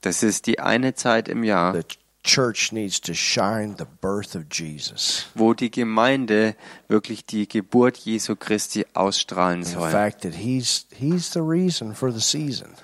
Das 0.00 0.22
ist 0.22 0.46
die 0.46 0.60
eine 0.60 0.94
Zeit 0.94 1.28
im 1.28 1.44
Jahr, 1.44 1.72
that 1.72 1.96
church 2.22 2.72
needs 2.72 3.00
to 3.00 3.14
shine 3.14 3.76
the 3.78 3.86
birth 4.00 4.36
of 4.36 4.42
Jesus. 4.50 5.26
wo 5.34 5.54
die 5.54 5.70
Gemeinde 5.70 6.54
wirklich 6.88 7.24
die 7.24 7.48
Geburt 7.48 7.96
Jesu 7.98 8.36
Christi 8.36 8.84
ausstrahlen 8.94 9.64
soll. 9.64 9.90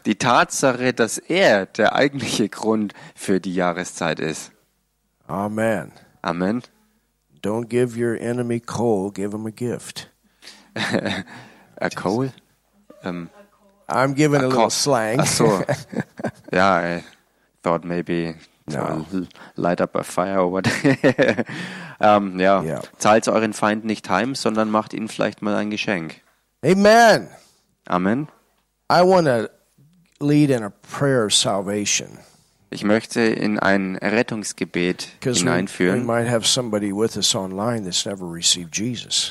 Die 0.06 0.14
Tatsache, 0.14 0.92
dass 0.94 1.18
er 1.18 1.66
der 1.66 1.94
eigentliche 1.94 2.48
Grund 2.48 2.94
für 3.14 3.40
die 3.40 3.54
Jahreszeit 3.54 4.20
ist. 4.20 4.52
Amen. 5.26 5.92
Amen. 6.22 6.62
Don't 7.46 7.68
give 7.68 7.96
your 7.96 8.16
enemy 8.18 8.58
coal, 8.58 9.12
give 9.12 9.32
him 9.32 9.46
a 9.46 9.52
gift. 9.52 10.08
A 10.74 11.90
coal? 11.94 12.32
Ähm, 13.04 13.30
I'm 13.88 14.14
giving 14.14 14.40
a 14.42 14.48
little 14.48 14.68
slang. 14.68 15.24
So. 15.26 15.62
ja, 16.52 16.74
I 16.98 17.04
thought 17.62 17.84
maybe 17.84 18.34
No. 18.66 19.06
light 19.54 19.80
up 19.80 19.94
a 19.94 20.02
fire 20.02 20.40
or 20.40 20.48
what. 20.50 20.66
Um, 22.00 22.38
ja. 22.40 22.62
Ja. 22.62 22.80
Zahlt 22.98 23.28
euren 23.28 23.52
Feind 23.54 23.84
nicht 23.84 24.10
heim, 24.10 24.34
sondern 24.34 24.68
macht 24.70 24.92
ihnen 24.92 25.08
vielleicht 25.08 25.40
mal 25.40 25.54
ein 25.54 25.70
Geschenk. 25.70 26.20
Amen. 26.64 27.28
Amen. 27.88 28.28
I 28.90 29.02
want 29.02 29.26
to 29.28 29.48
lead 30.20 30.50
in 30.50 30.62
a 30.64 30.70
prayer 30.82 31.24
of 31.24 31.32
salvation 31.32 32.18
Ich 32.70 32.82
möchte 32.82 33.20
in 33.20 33.58
ein 33.58 33.96
Rettungsgebet 33.96 35.08
hineinführen. 35.22 36.04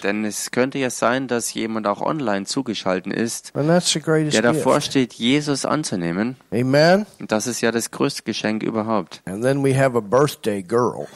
Denn 0.03 0.25
es 0.25 0.51
könnte 0.51 0.79
ja 0.79 0.89
sein, 0.89 1.27
dass 1.27 1.53
jemand 1.53 1.88
auch 1.88 2.01
online 2.01 2.45
zugeschaltet 2.45 3.13
ist, 3.13 3.51
der 3.53 4.41
davor 4.41 4.81
steht, 4.81 5.13
Jesus 5.13 5.65
anzunehmen. 5.65 6.38
Amen. 6.51 7.05
Und 7.19 7.31
das 7.31 7.47
ist 7.47 7.61
ja 7.61 7.71
das 7.71 7.91
größte 7.91 8.23
Geschenk 8.23 8.63
überhaupt. 8.63 9.21
And 9.25 9.43
then 9.43 9.63
we 9.63 9.77
have 9.77 9.97
a 9.97 10.01
birthday 10.01 10.63
girl. 10.63 11.07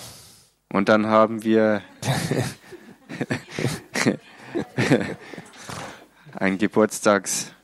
Und 0.72 0.90
dann 0.90 1.08
haben 1.08 1.44
wir 1.44 1.82
ein 6.36 6.58
Geburtstagsmädchen, 6.58 7.60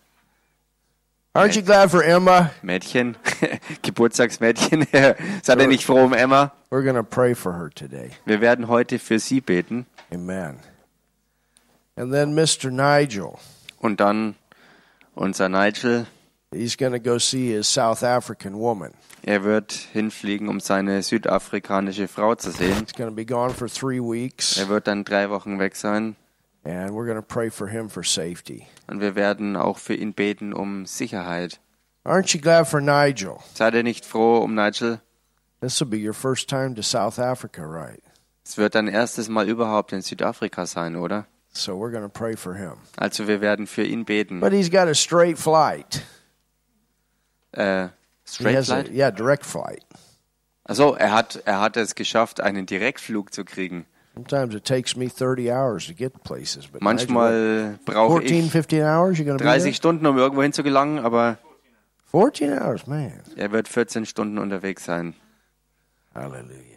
Aren't 1.35 1.55
you 1.55 1.61
glad 1.61 1.91
for 1.91 2.01
Emma? 2.01 2.51
Geburtstagsmädchen. 3.81 4.87
Seid 5.43 5.59
ihr 5.59 5.67
nicht 5.67 5.85
froh 5.85 6.03
um 6.03 6.13
Emma? 6.13 6.51
We're 6.69 6.83
to 6.95 7.03
pray 7.03 7.33
for 7.35 7.53
her 7.53 7.69
today. 7.73 8.11
Wir 8.25 8.41
werden 8.41 8.67
heute 8.67 8.99
für 8.99 9.19
sie 9.19 9.41
beten. 9.41 9.85
Amen. 10.13 10.59
And 11.95 12.11
then 12.11 12.35
Mr. 12.35 12.69
Nigel, 12.71 13.37
Und 13.79 13.99
dann 13.99 14.35
unser 15.13 15.47
Nigel, 15.49 16.07
he's 16.51 16.75
to 16.93 16.99
go 16.99 17.17
see 17.17 17.53
his 17.53 17.67
South 17.71 18.03
African 18.03 18.55
woman. 18.59 18.91
er 19.23 19.43
wird 19.43 19.71
hinfliegen, 19.71 20.49
um 20.49 20.59
seine 20.59 21.01
südafrikanische 21.03 22.07
Frau 22.07 22.35
zu 22.35 22.51
sehen. 22.51 22.79
He's 22.79 22.91
to 23.09 23.15
be 23.15 23.25
gone 23.25 23.53
for 23.53 23.67
three 23.69 23.99
weeks, 24.01 24.57
Er 24.57 24.67
wird 24.67 24.87
dann 24.87 25.03
drei 25.05 25.29
Wochen 25.29 25.57
weg 25.59 25.75
sein. 25.75 26.15
and 26.65 26.91
we're 26.91 27.05
to 27.15 27.21
pray 27.21 27.49
for 27.49 27.67
him 27.69 27.89
for 27.89 28.03
safety. 28.03 28.67
Und 28.87 28.99
wir 28.99 29.15
werden 29.15 29.55
auch 29.55 29.77
für 29.77 29.93
ihn 29.95 30.13
beten 30.13 30.51
um 30.53 30.85
Sicherheit. 30.85 31.59
Aren't 32.05 32.33
you 32.35 32.39
glad 32.41 32.67
for 32.67 32.81
Nigel? 32.81 33.41
Seid 33.55 33.73
ihr 33.73 33.83
nicht 33.83 34.05
froh 34.05 34.43
um 34.43 34.53
Nigel? 34.55 34.99
This 35.61 35.79
will 35.79 35.87
be 35.87 35.97
your 35.97 36.13
first 36.13 36.47
time 36.47 36.75
to 36.75 36.83
South 36.83 37.17
Africa, 37.17 37.65
right? 37.65 38.01
Es 38.45 38.57
wird 38.57 38.75
dein 38.75 38.87
erstes 38.87 39.27
Mal 39.27 39.49
überhaupt 39.49 39.91
in 39.91 40.01
Südafrika 40.01 40.65
sein, 40.67 40.95
oder? 40.95 41.25
So 41.51 41.73
we're 41.79 41.89
going 41.91 42.03
to 42.03 42.09
pray 42.09 42.35
for 42.35 42.53
him. 42.55 42.73
Also 42.97 43.27
wir 43.27 43.41
werden 43.41 43.65
für 43.65 43.83
ihn 43.83 44.05
beten. 44.05 44.39
But 44.39 44.51
he's 44.53 44.69
got 44.69 44.87
a 44.87 44.93
straight 44.93 45.39
flight. 45.39 46.03
Äh, 47.53 47.87
Straight 48.25 48.55
has 48.55 48.69
a, 48.69 48.83
Flight? 48.83 48.91
yeah, 48.93 49.09
direct 49.11 49.45
flight. 49.45 49.83
Also 50.63 50.93
er 50.95 51.11
hat 51.11 51.41
er 51.45 51.61
hat 51.61 51.77
es 51.77 51.95
geschafft, 51.95 52.41
einen 52.41 52.65
Direktflug 52.65 53.33
zu 53.33 53.45
kriegen. 53.45 53.85
Sometimes 54.13 54.53
it 54.55 54.65
takes 54.65 54.95
me 54.95 55.09
30 55.09 55.51
hours 55.51 55.87
to 55.87 55.93
get 55.93 56.23
places, 56.23 56.67
but 56.67 56.81
Manchmal 56.81 57.79
brauche 57.85 58.19
14, 58.21 58.45
ich 58.45 58.51
15 58.51 58.83
hours 58.83 59.17
you're 59.17 59.25
going 59.25 59.37
to 59.37 59.43
be 59.43 59.49
30 59.49 59.63
there? 59.63 59.73
Stunden, 59.73 60.05
um 60.05 60.17
irgendwo 60.17 60.41
hinzugelangen, 60.43 60.99
aber 60.99 61.37
14 62.15 62.51
hours, 62.61 62.87
man. 62.87 63.11
er 63.35 63.51
wird 63.51 63.67
14 63.67 64.05
Stunden 64.05 64.37
unterwegs 64.37 64.85
sein. 64.85 65.15
Hallelujah. 66.13 66.75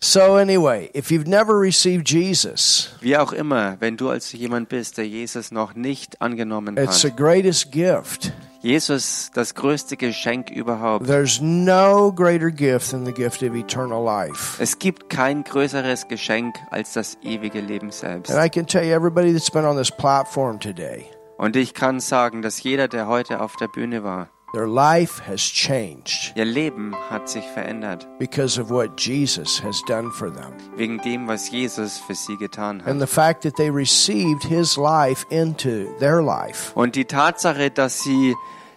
So 0.00 0.34
anyway, 0.36 0.90
if 0.94 1.10
you've 1.10 1.26
never 1.26 1.58
received 1.58 2.08
Jesus, 2.10 2.90
Wie 3.00 3.16
auch 3.16 3.32
immer, 3.32 3.80
wenn 3.80 3.96
du 3.96 4.10
also 4.10 4.36
jemand 4.36 4.68
bist, 4.68 4.98
der 4.98 5.08
Jesus 5.08 5.50
noch 5.50 5.74
nicht 5.74 6.20
angenommen 6.20 6.76
it's 6.76 7.00
the 7.00 7.08
hat. 7.08 7.16
greatest 7.16 7.72
gift. 7.72 8.32
Jesus, 8.60 9.30
das 9.34 9.54
größte 9.54 9.96
Geschenk 9.96 10.50
überhaupt. 10.50 11.06
There's 11.06 11.40
no 11.40 12.12
greater 12.12 12.50
gift 12.50 12.90
than 12.90 13.04
the 13.06 13.12
gift 13.12 13.42
of 13.42 13.54
eternal 13.54 14.04
life. 14.04 14.62
Es 14.62 14.78
gibt 14.78 15.08
kein 15.10 15.42
größeres 15.42 16.06
Geschenk 16.08 16.54
als 16.70 16.92
das 16.92 17.16
ewige 17.22 17.60
Leben 17.60 17.90
selbst. 17.90 18.30
And 18.30 18.44
I 18.44 18.48
can 18.50 18.66
tell 18.66 18.84
you, 18.84 18.92
everybody 18.94 19.32
that's 19.32 19.50
been 19.50 19.64
on 19.64 19.76
this 19.76 19.90
platform 19.90 20.60
today, 20.60 21.06
Und 21.38 21.56
ich 21.56 21.74
kann 21.74 21.98
sagen, 21.98 22.42
dass 22.42 22.62
jeder, 22.62 22.88
der 22.88 23.06
heute 23.08 23.40
auf 23.40 23.56
der 23.56 23.68
Bühne 23.68 24.04
war, 24.04 24.28
their 24.54 24.66
life 24.66 25.20
has 25.26 25.40
changed 25.42 26.32
ihr 26.36 26.44
Leben 26.46 26.94
hat 27.10 27.28
sich 27.28 27.44
verändert. 27.54 28.06
because 28.18 28.58
of 28.58 28.70
what 28.70 28.96
Jesus 28.98 29.62
has 29.62 29.82
done 29.86 30.10
for 30.12 30.30
them. 30.30 30.52
Wegen 30.76 30.98
dem, 31.02 31.26
was 31.28 31.50
Jesus 31.50 31.98
für 31.98 32.14
sie 32.14 32.36
getan 32.38 32.80
And 32.86 33.00
the 33.00 33.06
fact 33.06 33.42
that 33.42 33.56
they 33.56 33.68
received 33.70 34.42
his 34.44 34.76
life 34.78 35.26
into 35.30 35.86
their 35.98 36.22
life 36.22 36.72
Und 36.74 36.94
die 36.96 37.04
Tatsache, 37.04 37.70
dass 37.70 38.02
sie 38.02 38.34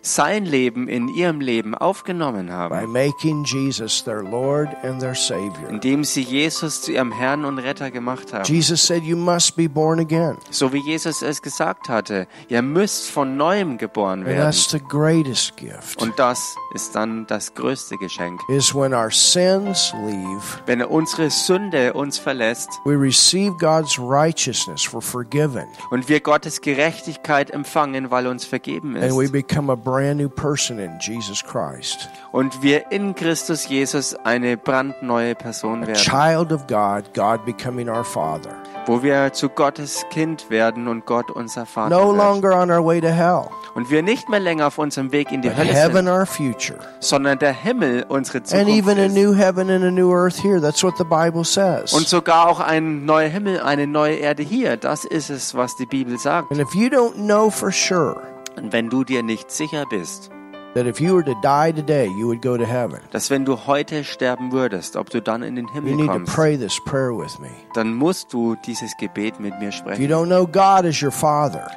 sein 0.08 0.45
Leben 0.45 0.88
in 0.88 1.08
ihrem 1.10 1.39
Leben 1.41 1.76
aufgenommen 1.76 2.47
by 2.47 2.51
haben, 2.53 2.91
making 2.91 3.43
Jesus 3.43 4.03
their 4.03 4.22
Lord 4.24 4.70
and 4.84 4.99
their 4.99 5.16
Savior. 5.16 5.70
indem 5.70 6.03
sie 6.03 6.22
Jesus 6.22 6.82
zu 6.82 6.91
ihrem 6.93 7.12
Herrn 7.12 7.45
und 7.45 7.60
Retter 7.60 7.91
gemacht 7.91 8.34
haben. 8.34 8.43
Jesus 8.45 8.86
said, 8.86 9.03
You 9.03 9.16
must 9.18 9.55
be 9.55 9.68
born 9.70 9.99
again. 9.99 10.38
So 10.49 10.74
wie 10.74 10.80
Jesus 10.80 11.22
es 11.22 11.41
gesagt 11.41 11.89
hatte, 11.89 12.28
ihr 12.47 12.62
müsst 12.62 13.10
von 13.12 13.38
neuem 13.38 13.78
geboren 13.78 14.20
And 14.22 14.28
werden. 14.28 14.41
that's 14.43 14.70
the 14.72 14.80
greatest 14.80 15.55
gift. 15.58 16.01
Und 16.01 16.18
das 16.18 16.55
ist 16.74 16.95
dann 16.95 17.28
das 17.28 17.53
größte 17.53 17.97
Geschenk. 17.97 18.39
Is 18.49 18.74
when 18.74 18.93
our 18.93 19.12
sins 19.12 19.93
leave, 20.05 20.41
Wenn 20.66 20.82
unsere 20.84 21.30
Sünde 21.30 21.93
uns 21.93 22.18
verlässt 22.18 22.70
we 22.86 22.93
receive 22.99 23.53
God's 23.60 23.97
righteousness, 23.99 24.88
we're 24.93 25.01
forgiven, 25.01 25.66
und 25.91 26.08
wir 26.10 26.20
Gottes 26.22 26.62
Gerechtigkeit 26.62 27.51
empfangen, 27.51 28.12
weil 28.12 28.28
uns 28.28 28.45
vergeben 28.45 28.95
and 28.95 29.14
we 29.16 29.26
ist. 29.26 29.32
become 29.32 29.72
a 29.72 29.76
brand 29.98 30.20
new 30.20 30.30
person 30.30 30.78
in 30.80 31.00
Jesus 31.00 31.43
Christ. 31.43 32.08
Und 32.32 32.62
wir 32.62 32.91
in 32.91 33.16
Christus 33.16 33.68
Jesus 33.68 34.16
eine 34.24 34.56
brandneue 34.56 35.34
Person 35.34 35.84
A 35.84 35.88
werden. 35.88 35.95
child 36.02 36.52
of 36.52 36.68
God, 36.68 37.12
God 37.16 37.43
becoming 37.45 37.89
our 37.89 38.04
Father. 38.04 38.52
Wo 38.86 39.02
wir 39.02 39.34
zu 39.34 39.50
Gottes 39.50 40.06
Kind 40.12 40.50
werden 40.52 40.88
und 40.88 41.06
Gott 41.06 41.32
unser 41.32 41.66
Vater 41.66 41.89
No 41.89 42.10
wird. 42.10 42.18
longer 42.18 42.56
on 42.62 42.70
our 42.72 42.86
way 42.86 43.02
to 43.02 43.08
hell, 43.08 43.50
Und 43.76 43.89
wir 43.89 44.02
nicht 44.04 44.30
mehr 44.30 44.39
länger 44.39 44.68
auf 44.68 44.78
unserem 44.78 45.12
Weg 45.12 45.32
in 45.32 45.41
die 45.41 45.50
but 45.50 45.58
Hölle 45.58 45.74
heaven 45.74 46.06
sind, 46.06 46.10
our 46.10 46.26
future. 46.28 46.78
sondern 47.00 47.39
der 47.39 47.54
Himmel 47.54 48.06
unsere 48.08 48.38
And 48.38 48.48
Zukunft 48.48 48.70
even 48.70 49.00
a 49.00 49.08
new 49.08 49.34
heaven 49.34 49.70
and 49.72 49.84
a 49.84 49.91
new 49.91 50.14
earth 50.14 50.38
here. 50.41 50.62
That's 50.62 50.84
what 50.84 50.93
the 50.98 51.04
Bible 51.06 51.43
says. 51.43 51.91
Und 51.93 52.08
sogar 52.08 52.48
auch 52.48 52.60
ein 52.60 53.04
neuer 53.06 53.28
Himmel, 53.30 53.60
eine 53.62 53.88
neue 53.88 54.16
Erde 54.18 54.43
hier. 54.43 54.78
Das 54.78 55.06
ist 55.06 55.30
es, 55.32 55.56
was 55.56 55.76
die 55.76 55.86
Bibel 55.88 56.18
sagt. 56.20 56.52
And 56.52 56.62
if 56.62 56.74
you 56.76 56.88
don't 56.88 57.16
know 57.16 57.50
for 57.50 57.72
sure 57.72 58.22
Und 58.58 58.74
wenn 58.74 58.89
du 58.89 59.03
dir 59.03 59.24
nicht 59.24 59.51
sicher 59.51 59.86
bist, 59.89 60.30
dass 60.74 60.99
wenn 63.30 63.45
du 63.45 63.66
heute 63.66 64.03
sterben 64.03 64.51
würdest, 64.51 64.95
ob 64.95 65.10
du 65.10 65.22
dann 65.22 65.43
in 65.43 65.55
den 65.55 65.68
you 65.68 65.74
Himmel 65.74 66.08
kommst, 66.08 66.38
dann 67.74 67.93
musst 67.93 68.34
du 68.34 68.55
dieses 68.66 68.95
Gebet 68.97 69.39
mit 69.39 69.60
mir 69.60 69.72
sprechen. 69.72 70.01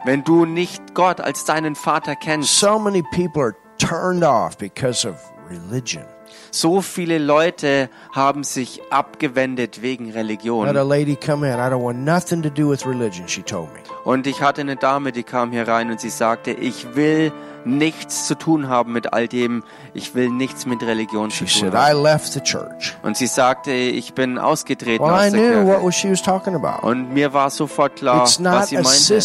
Wenn 0.04 0.24
du 0.24 0.44
nicht 0.44 0.94
Gott 0.94 1.20
als 1.20 1.44
deinen 1.44 1.74
Vater 1.74 2.14
kennst, 2.16 2.58
so 2.58 2.78
many 2.78 3.02
people 3.12 3.42
are 3.42 3.56
turned 3.78 4.24
off 4.24 4.58
because 4.58 5.08
of 5.08 5.16
religion. 5.48 6.04
So 6.50 6.80
viele 6.80 7.18
Leute 7.18 7.88
haben 8.14 8.44
sich 8.44 8.80
abgewendet 8.90 9.82
wegen 9.82 10.06
I 10.06 10.12
had 10.12 10.16
a 10.16 10.20
Religion. 10.20 10.88
lady 10.88 11.16
come 11.16 11.46
in. 11.46 11.54
I 11.54 11.68
don't 11.70 11.82
want 11.82 11.98
nothing 11.98 12.42
to 12.42 12.50
do 12.50 12.68
with 12.70 12.86
religion, 12.86 13.28
she 13.28 13.42
told 13.42 13.72
me. 13.72 13.80
Und 14.04 14.26
ich 14.26 14.40
hatte 14.40 14.60
eine 14.62 14.76
Dame, 14.76 15.12
die 15.12 15.22
kam 15.22 15.52
hier 15.52 15.68
rein 15.68 15.90
und 15.90 16.00
sie 16.00 16.10
sagte, 16.10 16.52
ich 16.52 16.94
will 16.94 17.32
nichts 17.64 18.26
zu 18.26 18.34
tun 18.34 18.68
haben 18.68 18.92
mit 18.92 19.12
all 19.12 19.28
dem, 19.28 19.62
ich 19.92 20.14
will 20.14 20.30
nichts 20.30 20.64
mit 20.66 20.82
Religion 20.82 21.30
zu 21.30 21.44
tun 21.44 21.72
haben. 21.72 22.02
left 22.02 22.32
the 22.32 22.40
church. 22.40 22.96
Und 23.02 23.16
sie 23.16 23.26
sagte, 23.26 23.72
ich 23.72 24.14
bin 24.14 24.38
ausgetreten 24.38 25.04
Well, 25.04 25.12
aus 25.12 25.30
der 25.32 25.40
Kirche. 25.40 26.80
Und 26.82 27.12
mir 27.12 27.32
war 27.34 27.50
sofort 27.50 27.96
klar, 27.96 28.22
was 28.22 28.36
sie 28.68 28.76
meinte. 28.76 29.20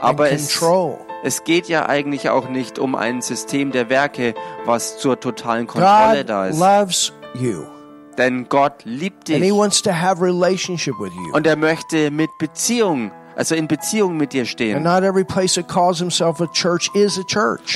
Aber 0.00 0.30
es. 0.30 0.52
Es 1.22 1.44
geht 1.44 1.68
ja 1.68 1.88
eigentlich 1.88 2.30
auch 2.30 2.48
nicht 2.48 2.78
um 2.78 2.94
ein 2.94 3.20
System 3.22 3.72
der 3.72 3.90
Werke, 3.90 4.34
was 4.64 4.98
zur 4.98 5.18
totalen 5.18 5.66
Kontrolle 5.66 6.18
God 6.18 6.28
da 6.28 6.46
ist. 6.46 6.58
loves 6.58 7.12
you, 7.34 7.64
Denn 8.16 8.48
Gott 8.48 8.84
liebt 8.84 9.28
and 9.30 9.38
He 9.38 9.50
dich 9.50 9.58
wants 9.58 9.82
to 9.82 9.92
have 9.92 10.22
relationship 10.22 10.94
with 10.98 11.12
you. 11.12 11.34
und 11.34 11.46
er 11.46 11.56
möchte 11.56 12.10
mit 12.10 12.30
Beziehung 12.38 13.10
also 13.38 13.54
in 13.54 13.68
Beziehung 13.68 14.16
mit 14.16 14.32
dir 14.32 14.46
stehen. 14.46 14.84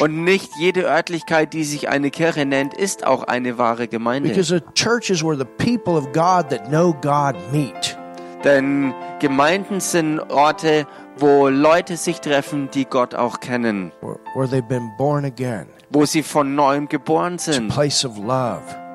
Und 0.01 0.24
nicht 0.24 0.51
jede 0.59 0.80
Örtlichkeit, 0.82 1.53
die 1.53 1.62
sich 1.62 1.88
eine 1.88 2.11
Kirche 2.11 2.45
nennt, 2.45 2.74
ist 2.74 3.07
auch 3.07 3.22
eine 3.22 3.59
wahre 3.59 3.86
Gemeinde. 3.86 4.30
Because 4.30 4.57
a 4.57 4.61
church 4.74 5.09
is 5.09 5.22
where 5.22 5.36
the 5.38 5.45
people 5.45 5.95
of 5.97 6.11
God 6.12 6.51
that 6.51 6.66
know 6.68 6.93
God 6.93 7.36
meet. 7.53 7.97
Denn 8.43 8.93
Gemeinden 9.20 9.78
sind 9.78 10.18
Orte, 10.18 10.84
wo 11.19 11.49
Leute 11.49 11.97
sich 11.97 12.21
treffen, 12.21 12.71
die 12.73 12.85
Gott 12.85 13.15
auch 13.15 13.41
kennen, 13.41 13.93
Where, 14.01 14.19
where 14.35 14.47
they've 14.49 14.67
been 14.67 14.91
born 14.99 15.25
again. 15.25 15.67
wo 15.91 16.05
sie 16.07 16.23
von 16.23 16.55
neuem 16.55 16.89
geboren 16.89 17.39
sind. 17.39 17.73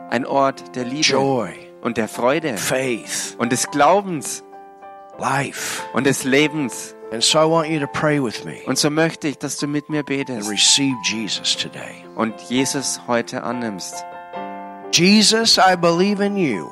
Ein 0.09 0.25
Ort 0.25 0.75
der 0.75 0.85
Liebe 0.85 1.03
und 1.81 1.97
der 1.97 2.07
Freude 2.07 2.55
und 3.37 3.51
des 3.51 3.69
Glaubens 3.71 4.43
life. 5.19 5.83
und 5.93 6.05
des 6.05 6.23
Lebens. 6.23 6.93
And 7.11 7.23
so 7.23 7.39
I 7.39 7.45
want 7.49 7.69
you 7.69 7.79
to 7.79 7.87
pray 7.87 8.21
with 8.21 8.43
me 8.43 8.57
Und 8.65 8.77
so 8.77 8.89
möchte 8.89 9.29
ich, 9.29 9.37
dass 9.37 9.55
du 9.57 9.65
mit 9.67 9.87
mir 9.89 10.03
betest 10.03 10.49
receive 10.49 10.97
Jesus 11.05 11.55
today. 11.55 12.03
und 12.15 12.33
Jesus 12.49 12.99
heute 13.07 13.43
annimmst. 13.43 14.03
Jesus, 14.91 15.57
I 15.57 15.75
believe 15.77 16.21
in 16.25 16.35
you. 16.35 16.67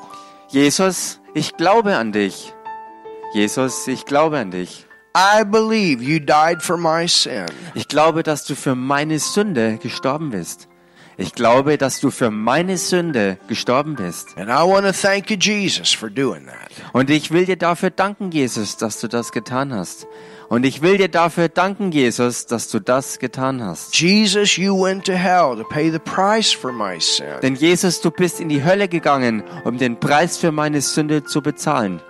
Jesus, 0.48 1.20
ich 1.34 1.56
glaube 1.56 1.96
an 1.96 2.12
dich. 2.12 2.52
Jesus, 3.32 3.86
ich 3.88 4.04
glaube 4.04 4.38
an 4.38 4.50
dich. 4.50 4.85
I 5.16 5.44
believe 5.44 6.02
you 6.02 6.18
died 6.18 6.62
for 6.62 6.76
my 6.76 7.08
sin. 7.08 7.46
Ich 7.74 7.88
glaube, 7.88 8.22
dass 8.22 8.44
du 8.44 8.54
für 8.54 8.74
meine 8.74 9.18
Sünde 9.18 9.78
gestorben 9.82 10.28
bist. 10.28 10.68
Ich 11.16 11.32
glaube, 11.32 11.78
dass 11.78 12.00
du 12.00 12.10
für 12.10 12.30
meine 12.30 12.76
Sünde 12.76 13.38
gestorben 13.48 13.94
bist. 13.94 14.36
And 14.36 14.50
I 14.50 14.62
want 14.70 14.84
to 14.84 14.92
thank 14.92 15.30
you, 15.30 15.38
Jesus, 15.38 15.94
for 15.94 16.10
doing 16.10 16.44
that. 16.44 16.70
Und 16.92 17.08
ich 17.08 17.30
will 17.30 17.46
dir 17.46 17.56
dafür 17.56 17.88
danken, 17.88 18.30
Jesus, 18.30 18.76
dass 18.76 19.00
du 19.00 19.08
das 19.08 19.32
getan 19.32 19.72
hast. 19.72 20.06
Und 20.50 20.66
ich 20.66 20.82
will 20.82 20.98
dir 20.98 21.08
dafür 21.08 21.48
danken, 21.48 21.92
Jesus, 21.92 22.44
dass 22.44 22.68
du 22.68 22.78
das 22.78 23.18
getan 23.18 23.64
hast. 23.64 23.98
Jesus, 23.98 24.58
you 24.58 24.78
went 24.78 25.06
to 25.06 25.14
hell 25.14 25.56
to 25.56 25.64
pay 25.64 25.90
the 25.90 25.98
price 25.98 26.52
for 26.52 26.72
my 26.72 27.00
sin. 27.00 27.40
Denn 27.40 27.54
Jesus, 27.54 28.02
du 28.02 28.10
bist 28.10 28.38
in 28.38 28.50
die 28.50 28.62
Hölle 28.62 28.86
gegangen, 28.86 29.42
um 29.64 29.78
den 29.78 29.98
Preis 29.98 30.36
für 30.36 30.52
meine 30.52 30.82
Sünde 30.82 31.24
zu 31.24 31.40
bezahlen. 31.40 32.02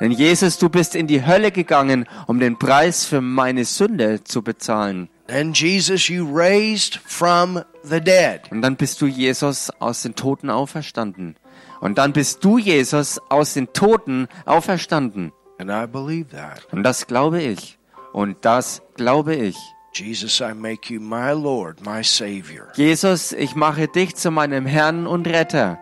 Denn 0.00 0.10
Jesus, 0.10 0.58
du 0.58 0.68
bist 0.68 0.94
in 0.94 1.06
die 1.06 1.24
Hölle 1.24 1.52
gegangen, 1.52 2.06
um 2.26 2.40
den 2.40 2.58
Preis 2.58 3.04
für 3.04 3.20
meine 3.20 3.64
Sünde 3.64 4.24
zu 4.24 4.42
bezahlen. 4.42 5.08
And 5.28 5.58
Jesus, 5.58 6.08
you 6.08 6.26
raised 6.30 7.00
from 7.06 7.62
the 7.82 8.00
dead. 8.00 8.42
Und 8.50 8.62
dann 8.62 8.76
bist 8.76 9.00
du 9.00 9.06
Jesus 9.06 9.70
aus 9.78 10.02
den 10.02 10.14
Toten 10.14 10.50
auferstanden. 10.50 11.36
Und 11.80 11.98
dann 11.98 12.12
bist 12.12 12.44
du 12.44 12.58
Jesus 12.58 13.20
aus 13.28 13.54
den 13.54 13.72
Toten 13.72 14.28
auferstanden. 14.44 15.32
And 15.58 15.70
I 15.70 15.86
believe 15.86 16.28
that. 16.30 16.66
Und 16.72 16.82
das 16.82 17.06
glaube 17.06 17.42
ich. 17.42 17.78
Und 18.12 18.44
das 18.44 18.82
glaube 18.96 19.34
ich. 19.34 19.56
Jesus, 19.94 20.40
I 20.40 20.54
make 20.54 20.92
you 20.92 21.00
my 21.00 21.30
Lord, 21.30 21.84
my 21.86 22.02
Savior. 22.02 22.66
Jesus, 22.74 23.32
ich 23.32 23.54
mache 23.54 23.86
dich 23.86 24.16
zu 24.16 24.30
meinem 24.30 24.66
Herrn 24.66 25.06
und 25.06 25.26
Retter. 25.28 25.78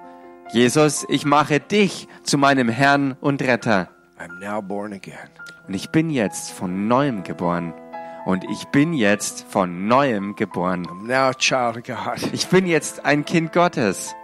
Jesus, 0.52 1.06
ich 1.08 1.24
mache 1.24 1.60
dich 1.60 2.08
zu 2.22 2.36
meinem 2.36 2.68
Herrn 2.68 3.16
und 3.20 3.40
Retter. 3.40 3.88
I'm 4.22 4.38
now 4.38 4.60
born 4.60 4.92
again. 4.92 5.16
Und 5.66 5.74
ich 5.74 5.90
bin 5.90 6.08
jetzt 6.08 6.52
von 6.52 6.86
neuem 6.86 7.24
geboren. 7.24 7.74
Und 8.24 8.44
ich 8.44 8.66
bin 8.66 8.92
jetzt 8.92 9.44
von 9.48 9.88
neuem 9.88 10.36
geboren. 10.36 10.86
I'm 10.86 11.08
now 11.08 11.30
a 11.30 11.34
child 11.34 11.76
of 11.76 11.82
God. 11.82 12.32
Ich 12.32 12.46
bin 12.46 12.66
jetzt 12.66 13.04
ein 13.04 13.24
Kind 13.24 13.52
Gottes. 13.52 14.14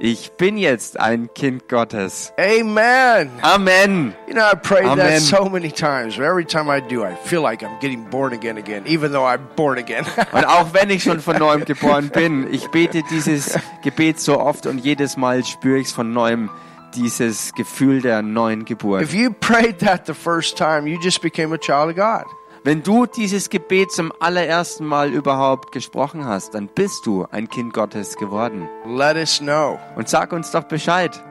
Ich 0.00 0.32
bin 0.32 0.56
jetzt 0.56 0.98
ein 0.98 1.32
Kind 1.34 1.68
Gottes. 1.68 2.32
Amen. 2.36 3.30
Amen. 3.42 4.16
You 4.26 4.34
know, 4.34 4.42
I 4.42 4.56
prayed 4.56 4.86
Amen. 4.86 4.98
that 4.98 5.20
so 5.20 5.48
many 5.48 5.70
times. 5.70 6.18
Every 6.18 6.44
time 6.44 6.68
I 6.68 6.80
do, 6.80 7.04
I 7.04 7.14
feel 7.14 7.42
like 7.42 7.62
I'm 7.62 7.78
getting 7.80 8.10
born 8.10 8.32
again 8.32 8.58
again, 8.58 8.82
even 8.88 9.12
though 9.12 9.24
I'm 9.24 9.46
born 9.54 9.78
again. 9.78 10.04
Und 10.32 10.46
auch 10.46 10.74
wenn 10.74 10.90
ich 10.90 11.04
schon 11.04 11.20
von 11.20 11.38
neuem 11.38 11.64
geboren 11.64 12.10
bin, 12.10 12.52
ich 12.52 12.66
bete 12.72 13.04
dieses 13.08 13.56
Gebet 13.84 14.18
so 14.18 14.40
oft 14.40 14.66
und 14.66 14.78
jedes 14.78 15.16
Mal 15.16 15.44
spüre 15.44 15.78
ich 15.78 15.86
es 15.86 15.92
von 15.92 16.12
neuem, 16.12 16.50
dieses 16.94 17.52
Gefühl 17.54 18.00
der 18.00 18.22
neuen 18.22 18.64
Geburt. 18.64 19.02
if 19.02 19.14
you 19.14 19.30
prayed 19.30 19.78
that 19.78 20.06
the 20.06 20.14
first 20.14 20.56
time, 20.56 20.86
you 20.88 20.98
just 21.00 21.20
became 21.20 21.54
a 21.54 21.58
child 21.58 21.90
of 21.90 21.96
God. 21.96 22.24
Wenn 22.66 22.82
du 22.82 23.04
dieses 23.04 23.50
Gebet 23.50 23.92
zum 23.92 24.10
allerersten 24.20 24.86
Mal 24.86 25.12
überhaupt 25.12 25.70
gesprochen 25.70 26.24
hast, 26.24 26.54
dann 26.54 26.68
bist 26.68 27.04
du 27.04 27.26
ein 27.30 27.48
Kind 27.48 27.74
Gottes 27.74 28.16
geworden. 28.16 28.68
Let 28.86 29.16
us 29.16 29.38
know. 29.40 29.78
Und 29.96 30.08
sag 30.08 30.32
uns 30.32 30.50
doch 30.50 30.64
Bescheid. 30.64 31.22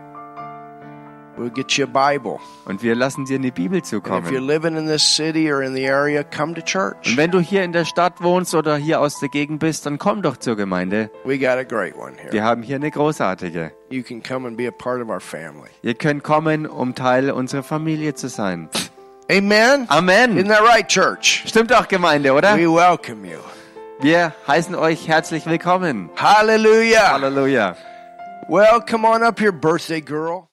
We'll 1.37 1.49
get 1.49 1.71
you 1.77 1.85
a 1.85 1.87
Bible. 1.87 2.39
Und 2.65 2.83
wir 2.83 2.93
lassen 2.95 3.25
dir 3.25 3.37
eine 3.37 3.51
Bibel 3.51 3.77
And 3.77 3.85
if 3.85 3.91
you're 3.91 4.01
zukommen. 4.03 4.47
living 4.47 4.77
in 4.77 4.85
this 4.87 5.01
city 5.03 5.51
or 5.51 5.61
in 5.63 5.73
the 5.73 5.87
area, 5.87 6.23
come 6.23 6.53
to 6.53 6.61
church. 6.61 7.07
Und 7.07 7.17
wenn 7.17 7.31
du 7.31 7.39
hier 7.39 7.63
in 7.63 7.71
der 7.71 7.85
Stadt 7.85 8.21
wohnst 8.21 8.53
oder 8.53 8.75
hier 8.77 8.99
aus 8.99 9.19
der 9.19 9.29
Gegend 9.29 9.59
bist, 9.59 9.85
dann 9.85 9.97
komm 9.97 10.21
doch 10.21 10.37
zur 10.37 10.55
Gemeinde. 10.55 11.09
We 11.25 11.39
got 11.39 11.57
a 11.57 11.63
great 11.63 11.95
one 11.95 12.13
here. 12.17 12.31
Wir 12.31 12.43
haben 12.43 12.61
hier 12.61 12.75
eine 12.75 12.91
großartige. 12.91 13.71
You 13.89 14.03
can 14.03 14.21
come 14.21 14.47
and 14.47 14.57
be 14.57 14.67
a 14.67 14.71
part 14.71 15.01
of 15.01 15.09
our 15.09 15.19
family. 15.19 15.69
Ihr 15.81 15.95
könnt 15.95 16.23
kommen, 16.23 16.65
um 16.67 16.93
Teil 16.95 17.31
unserer 17.31 17.63
Familie 17.63 18.13
zu 18.13 18.29
sein. 18.29 18.69
Amen. 19.31 19.87
Isn't 19.87 19.89
Amen. 19.89 20.47
that 20.49 20.61
right, 20.61 20.87
church? 20.87 21.43
Stimmt 21.47 21.71
doch, 21.71 21.87
Gemeinde, 21.87 22.33
oder? 22.33 22.55
We 22.57 22.67
welcome 22.67 23.25
you. 23.27 23.39
Wir 24.01 24.33
heißen 24.47 24.75
euch 24.75 25.07
herzlich 25.07 25.45
willkommen. 25.45 26.09
Hallelujah. 26.17 27.13
Halleluja. 27.13 27.75
Well, 28.49 28.81
come 28.81 29.07
on 29.07 29.23
up 29.23 29.39
here, 29.39 29.53
birthday 29.53 30.01
girl. 30.01 30.41